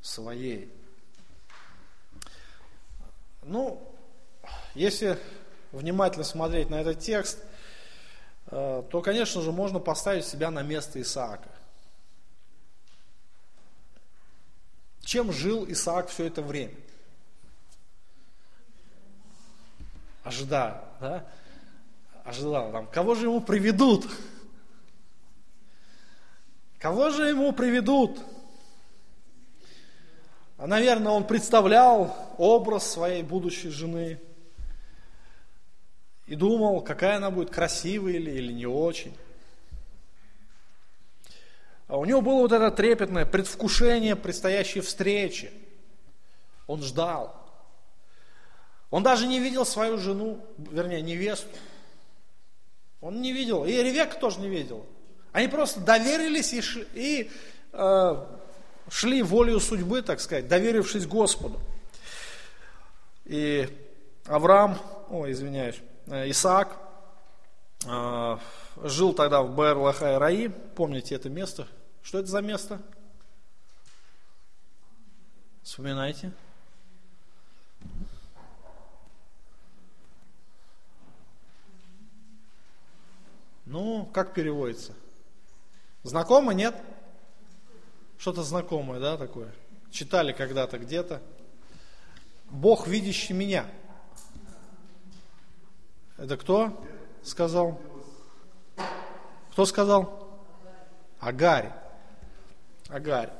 [0.00, 0.72] своей.
[3.42, 3.87] Ну,
[4.74, 5.18] если
[5.72, 7.38] внимательно смотреть на этот текст,
[8.50, 11.50] Э, то, конечно же, можно поставить себя на место Исаака.
[15.00, 16.74] Чем жил Исаак все это время?
[20.22, 21.26] Ожидая, да?
[22.24, 24.06] Ожидал там, кого же ему приведут?
[26.78, 28.18] Кого же ему приведут?
[30.58, 34.20] А, наверное, он представлял образ своей будущей жены–
[36.28, 39.16] и думал, какая она будет красивая или, или не очень.
[41.86, 45.50] А у него было вот это трепетное предвкушение предстоящей встречи.
[46.66, 47.34] Он ждал.
[48.90, 51.48] Он даже не видел свою жену, вернее, невесту.
[53.00, 53.64] Он не видел.
[53.64, 54.84] И Ревека тоже не видел.
[55.32, 56.62] Они просто доверились и,
[56.92, 57.30] и
[57.72, 58.26] э,
[58.90, 61.58] шли волею судьбы, так сказать, доверившись Господу.
[63.24, 63.66] И
[64.26, 65.76] Авраам, ой, извиняюсь,
[66.10, 66.78] Исаак
[67.84, 68.38] э,
[68.84, 70.48] жил тогда в Бер Лахай Раи.
[70.48, 71.68] Помните это место?
[72.02, 72.80] Что это за место?
[75.62, 76.32] Вспоминайте.
[83.66, 84.94] Ну, как переводится?
[86.04, 86.74] Знакомо, нет?
[88.16, 89.54] Что-то знакомое, да, такое?
[89.90, 91.20] Читали когда-то где-то.
[92.48, 93.66] Бог, видящий меня–
[96.18, 96.84] это кто
[97.22, 97.80] сказал?
[99.52, 100.28] Кто сказал?
[101.18, 101.72] Агарь.
[102.88, 103.30] Агарь.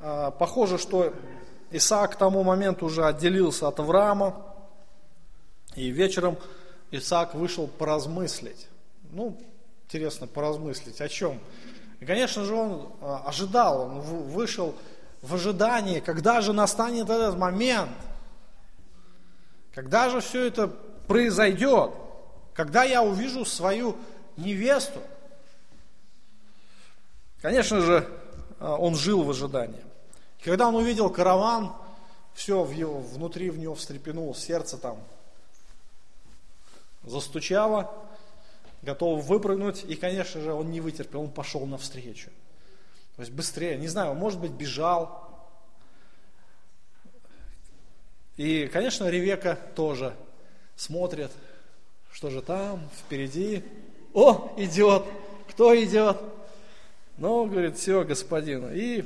[0.00, 1.12] А, похоже, что
[1.70, 4.46] Исаак к тому моменту уже отделился от Авраама,
[5.74, 6.38] и вечером
[6.92, 8.68] Исаак вышел поразмыслить.
[9.10, 9.36] Ну,
[9.88, 11.40] Интересно поразмыслить, о чем.
[12.00, 14.74] И, конечно же, он а, ожидал, он вышел
[15.22, 17.88] в ожидании, когда же настанет этот момент,
[19.78, 20.66] когда же все это
[21.06, 21.92] произойдет,
[22.52, 23.96] когда я увижу свою
[24.36, 25.00] невесту.
[27.40, 28.08] Конечно же,
[28.58, 29.84] а, он жил в ожидании.
[30.42, 31.72] Когда он увидел караван,
[32.34, 34.98] все в его, внутри в него встрепенулось, сердце там
[37.04, 37.88] застучало,
[38.82, 42.30] готов выпрыгнуть, и, конечно же, он не вытерпел, он пошел навстречу.
[43.14, 45.27] То есть быстрее, не знаю, может быть, бежал.
[48.38, 50.14] И, конечно, Ревека тоже
[50.76, 51.32] смотрит,
[52.12, 53.64] что же там, впереди.
[54.14, 55.02] О, идет,
[55.48, 56.18] кто идет?
[57.16, 58.70] Ну, говорит, все, господин.
[58.72, 59.04] И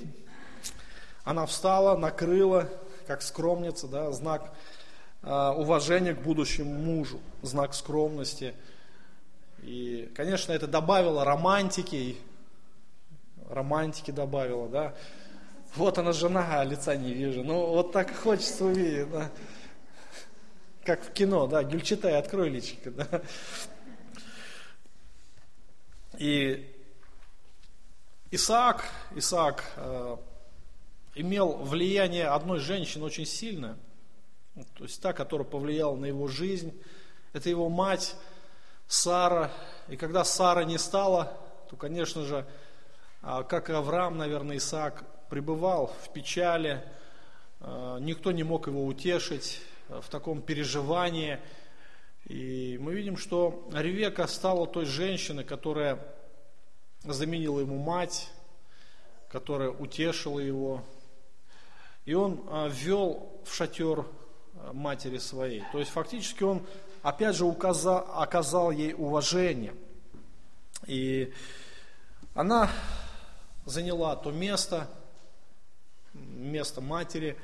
[1.25, 2.69] она встала, накрыла,
[3.07, 4.53] как скромница, да, знак
[5.23, 8.53] э, уважения к будущему мужу, знак скромности.
[9.63, 12.19] И, конечно, это добавило романтики,
[13.49, 14.95] романтики добавило, да.
[15.75, 17.43] Вот она жена, а лица не вижу.
[17.43, 19.31] Ну, вот так хочется увидеть, да.
[20.85, 23.23] Как в кино, да, Гюльчатай, открой личико, да.
[26.19, 26.71] И
[28.31, 30.17] Исаак, Исаак э,
[31.15, 33.77] имел влияние одной женщины очень сильное,
[34.75, 36.79] то есть та, которая повлияла на его жизнь,
[37.33, 38.15] это его мать
[38.87, 39.51] Сара.
[39.89, 41.37] И когда Сара не стала,
[41.71, 42.47] то, конечно же,
[43.23, 46.85] а, как и Авраам, наверное, Исаак пребывал в печали,
[47.59, 51.39] а, никто не мог его утешить а, в таком переживании.
[52.27, 55.99] И мы видим, что Ревека стала той женщиной, которая
[57.03, 58.31] заменила ему мать,
[59.31, 60.85] которая утешила его.
[62.05, 64.05] И он а, ввел в шатер
[64.75, 65.63] матери своей.
[65.73, 66.67] То есть фактически он
[67.01, 69.73] опять же указал, оказал ей уважение.
[70.87, 71.33] И
[72.35, 72.69] она
[73.65, 74.91] заняла то место,
[76.33, 77.37] место матери.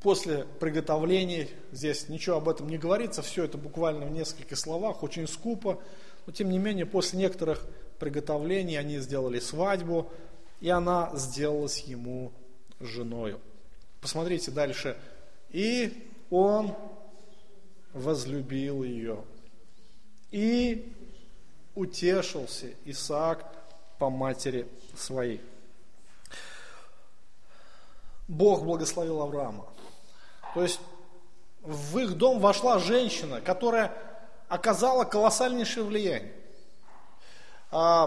[0.00, 5.28] После приготовлений, здесь ничего об этом не говорится, все это буквально в нескольких словах, очень
[5.28, 5.78] скупо.
[6.26, 7.66] Но тем не менее, после некоторых
[7.98, 10.10] приготовлений они сделали свадьбу,
[10.60, 12.32] и она сделалась ему
[12.80, 13.40] женою.
[14.00, 14.96] Посмотрите дальше.
[15.50, 16.74] И он
[17.92, 19.22] возлюбил ее.
[20.30, 20.92] И
[21.74, 23.44] утешился Исаак
[23.98, 25.40] по матери своей.
[28.30, 29.66] Бог благословил Авраама.
[30.54, 30.80] То есть
[31.62, 33.92] в их дом вошла женщина, которая
[34.48, 36.32] оказала колоссальнейшее влияние.
[37.72, 38.06] А,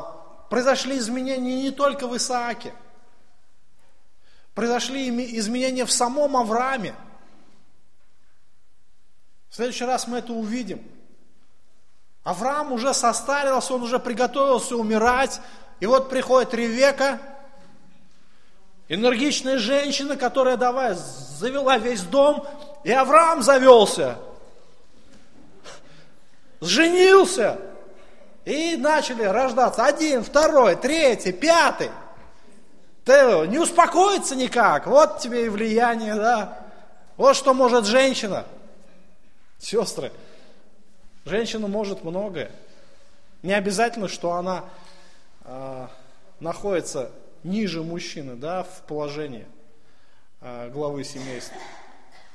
[0.49, 2.74] произошли изменения не только в Исааке,
[4.53, 6.95] произошли изменения в самом Аврааме.
[9.49, 10.82] В следующий раз мы это увидим.
[12.24, 15.41] Авраам уже состарился, он уже приготовился умирать.
[15.82, 17.19] И вот приходит Ревека,
[18.89, 22.45] энергичная женщина, которая давай завела весь дом,
[22.84, 24.17] и Авраам завелся,
[26.61, 27.59] женился,
[28.45, 31.89] и начали рождаться один, второй, третий, пятый.
[33.05, 36.59] Ты не успокоится никак, вот тебе и влияние, да.
[37.17, 38.45] Вот что может женщина.
[39.59, 40.11] Сестры,
[41.25, 42.51] женщина может многое.
[43.43, 44.63] Не обязательно, что она
[45.43, 45.88] э,
[46.39, 47.11] находится
[47.44, 49.48] ниже мужчины, да, в положении
[50.41, 51.58] э, главы семейства.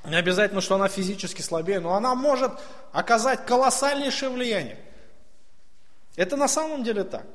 [0.05, 2.53] Не обязательно, что она физически слабее, но она может
[2.93, 4.79] оказать колоссальнейшее влияние.
[6.17, 7.27] Это на самом деле так.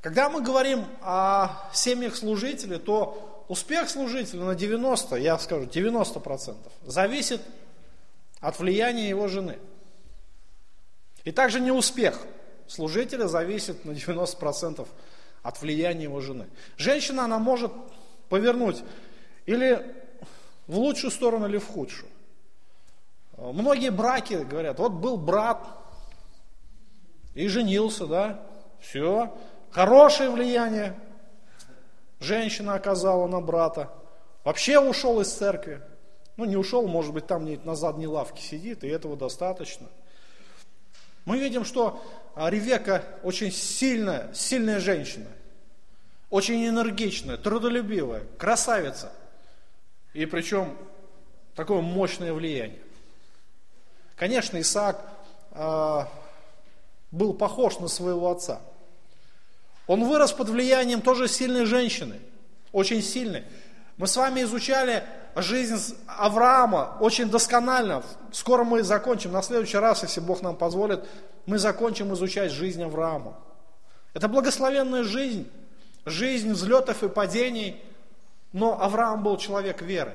[0.00, 7.40] Когда мы говорим о семьях служителей, то успех служителя на 90, я скажу 90%, зависит
[8.40, 9.58] от влияния его жены.
[11.24, 12.18] И также неуспех
[12.66, 14.86] служителя зависит на 90%
[15.44, 16.48] от влияния его жены.
[16.76, 17.70] Женщина, она может
[18.28, 18.82] повернуть
[19.46, 19.94] или
[20.66, 22.10] в лучшую сторону, или в худшую.
[23.36, 25.66] Многие браки говорят, вот был брат
[27.34, 28.42] и женился, да,
[28.80, 29.36] все,
[29.70, 30.98] хорошее влияние
[32.20, 33.92] женщина оказала на брата,
[34.44, 35.82] вообще ушел из церкви,
[36.36, 39.88] ну, не ушел, может быть, там на задней лавке сидит, и этого достаточно.
[41.24, 42.02] Мы видим, что
[42.34, 45.28] а, Ревека очень сильная, сильная женщина,
[46.30, 49.12] очень энергичная, трудолюбивая, красавица.
[50.12, 50.76] И причем
[51.54, 52.80] такое мощное влияние.
[54.16, 55.00] Конечно, Исаак
[55.52, 56.04] э,
[57.10, 58.60] был похож на своего отца.
[59.86, 62.20] Он вырос под влиянием тоже сильной женщины,
[62.72, 63.44] очень сильной.
[63.96, 65.04] Мы с вами изучали
[65.36, 68.02] жизнь Авраама очень досконально.
[68.32, 69.32] Скоро мы закончим.
[69.32, 71.04] На следующий раз, если Бог нам позволит,
[71.46, 73.38] мы закончим изучать жизнь Авраама.
[74.14, 75.50] Это благословенная жизнь,
[76.04, 77.82] жизнь взлетов и падений,
[78.52, 80.14] но Авраам был человек веры.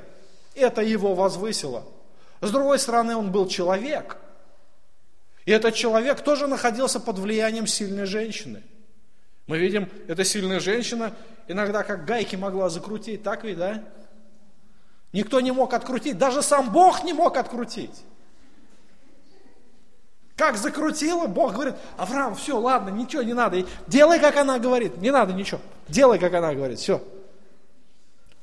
[0.55, 1.83] Это его возвысило.
[2.41, 4.17] С другой стороны, он был человек.
[5.45, 8.63] И этот человек тоже находился под влиянием сильной женщины.
[9.49, 11.11] Мы видим, эта сильная женщина
[11.47, 13.83] иногда как гайки могла закрутить, так ведь, да?
[15.11, 18.03] Никто не мог открутить, даже сам Бог не мог открутить.
[20.35, 25.09] Как закрутила, Бог говорит, Авраам, все, ладно, ничего не надо, делай, как она говорит, не
[25.09, 27.03] надо ничего, делай, как она говорит, все.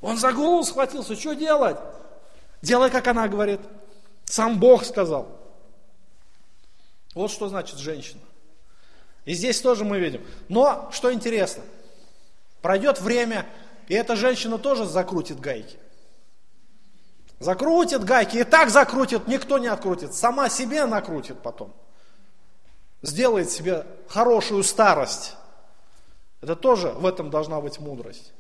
[0.00, 1.76] Он за голову схватился, что делать?
[2.62, 3.60] Делай, как она говорит.
[4.24, 5.28] Сам Бог сказал.
[7.14, 8.25] Вот что значит женщина.
[9.26, 10.24] И здесь тоже мы видим.
[10.48, 11.62] Но, что интересно,
[12.62, 13.44] пройдет время,
[13.88, 15.76] и эта женщина тоже закрутит гайки.
[17.38, 20.14] Закрутит гайки, и так закрутит, никто не открутит.
[20.14, 21.74] Сама себе накрутит потом
[23.06, 25.36] сделает себе хорошую старость.
[26.40, 28.32] Это тоже в этом должна быть мудрость.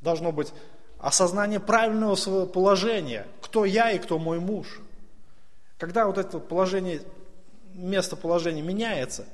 [0.00, 0.52] Должно быть
[0.98, 3.26] осознание правильного своего положения.
[3.42, 4.80] Кто я и кто мой муж.
[5.78, 7.02] Когда вот это положение,
[7.74, 9.26] местоположение меняется,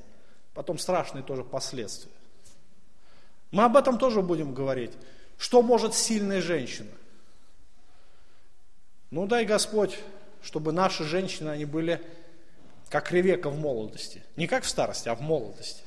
[0.54, 2.12] потом страшные тоже последствия.
[3.50, 4.92] Мы об этом тоже будем говорить.
[5.38, 6.90] Что может сильная женщина?
[9.10, 9.98] Ну дай Господь,
[10.42, 12.04] чтобы наши женщины, они были
[12.88, 14.22] как Ревека в молодости.
[14.36, 15.80] Не как в старости, а в молодости.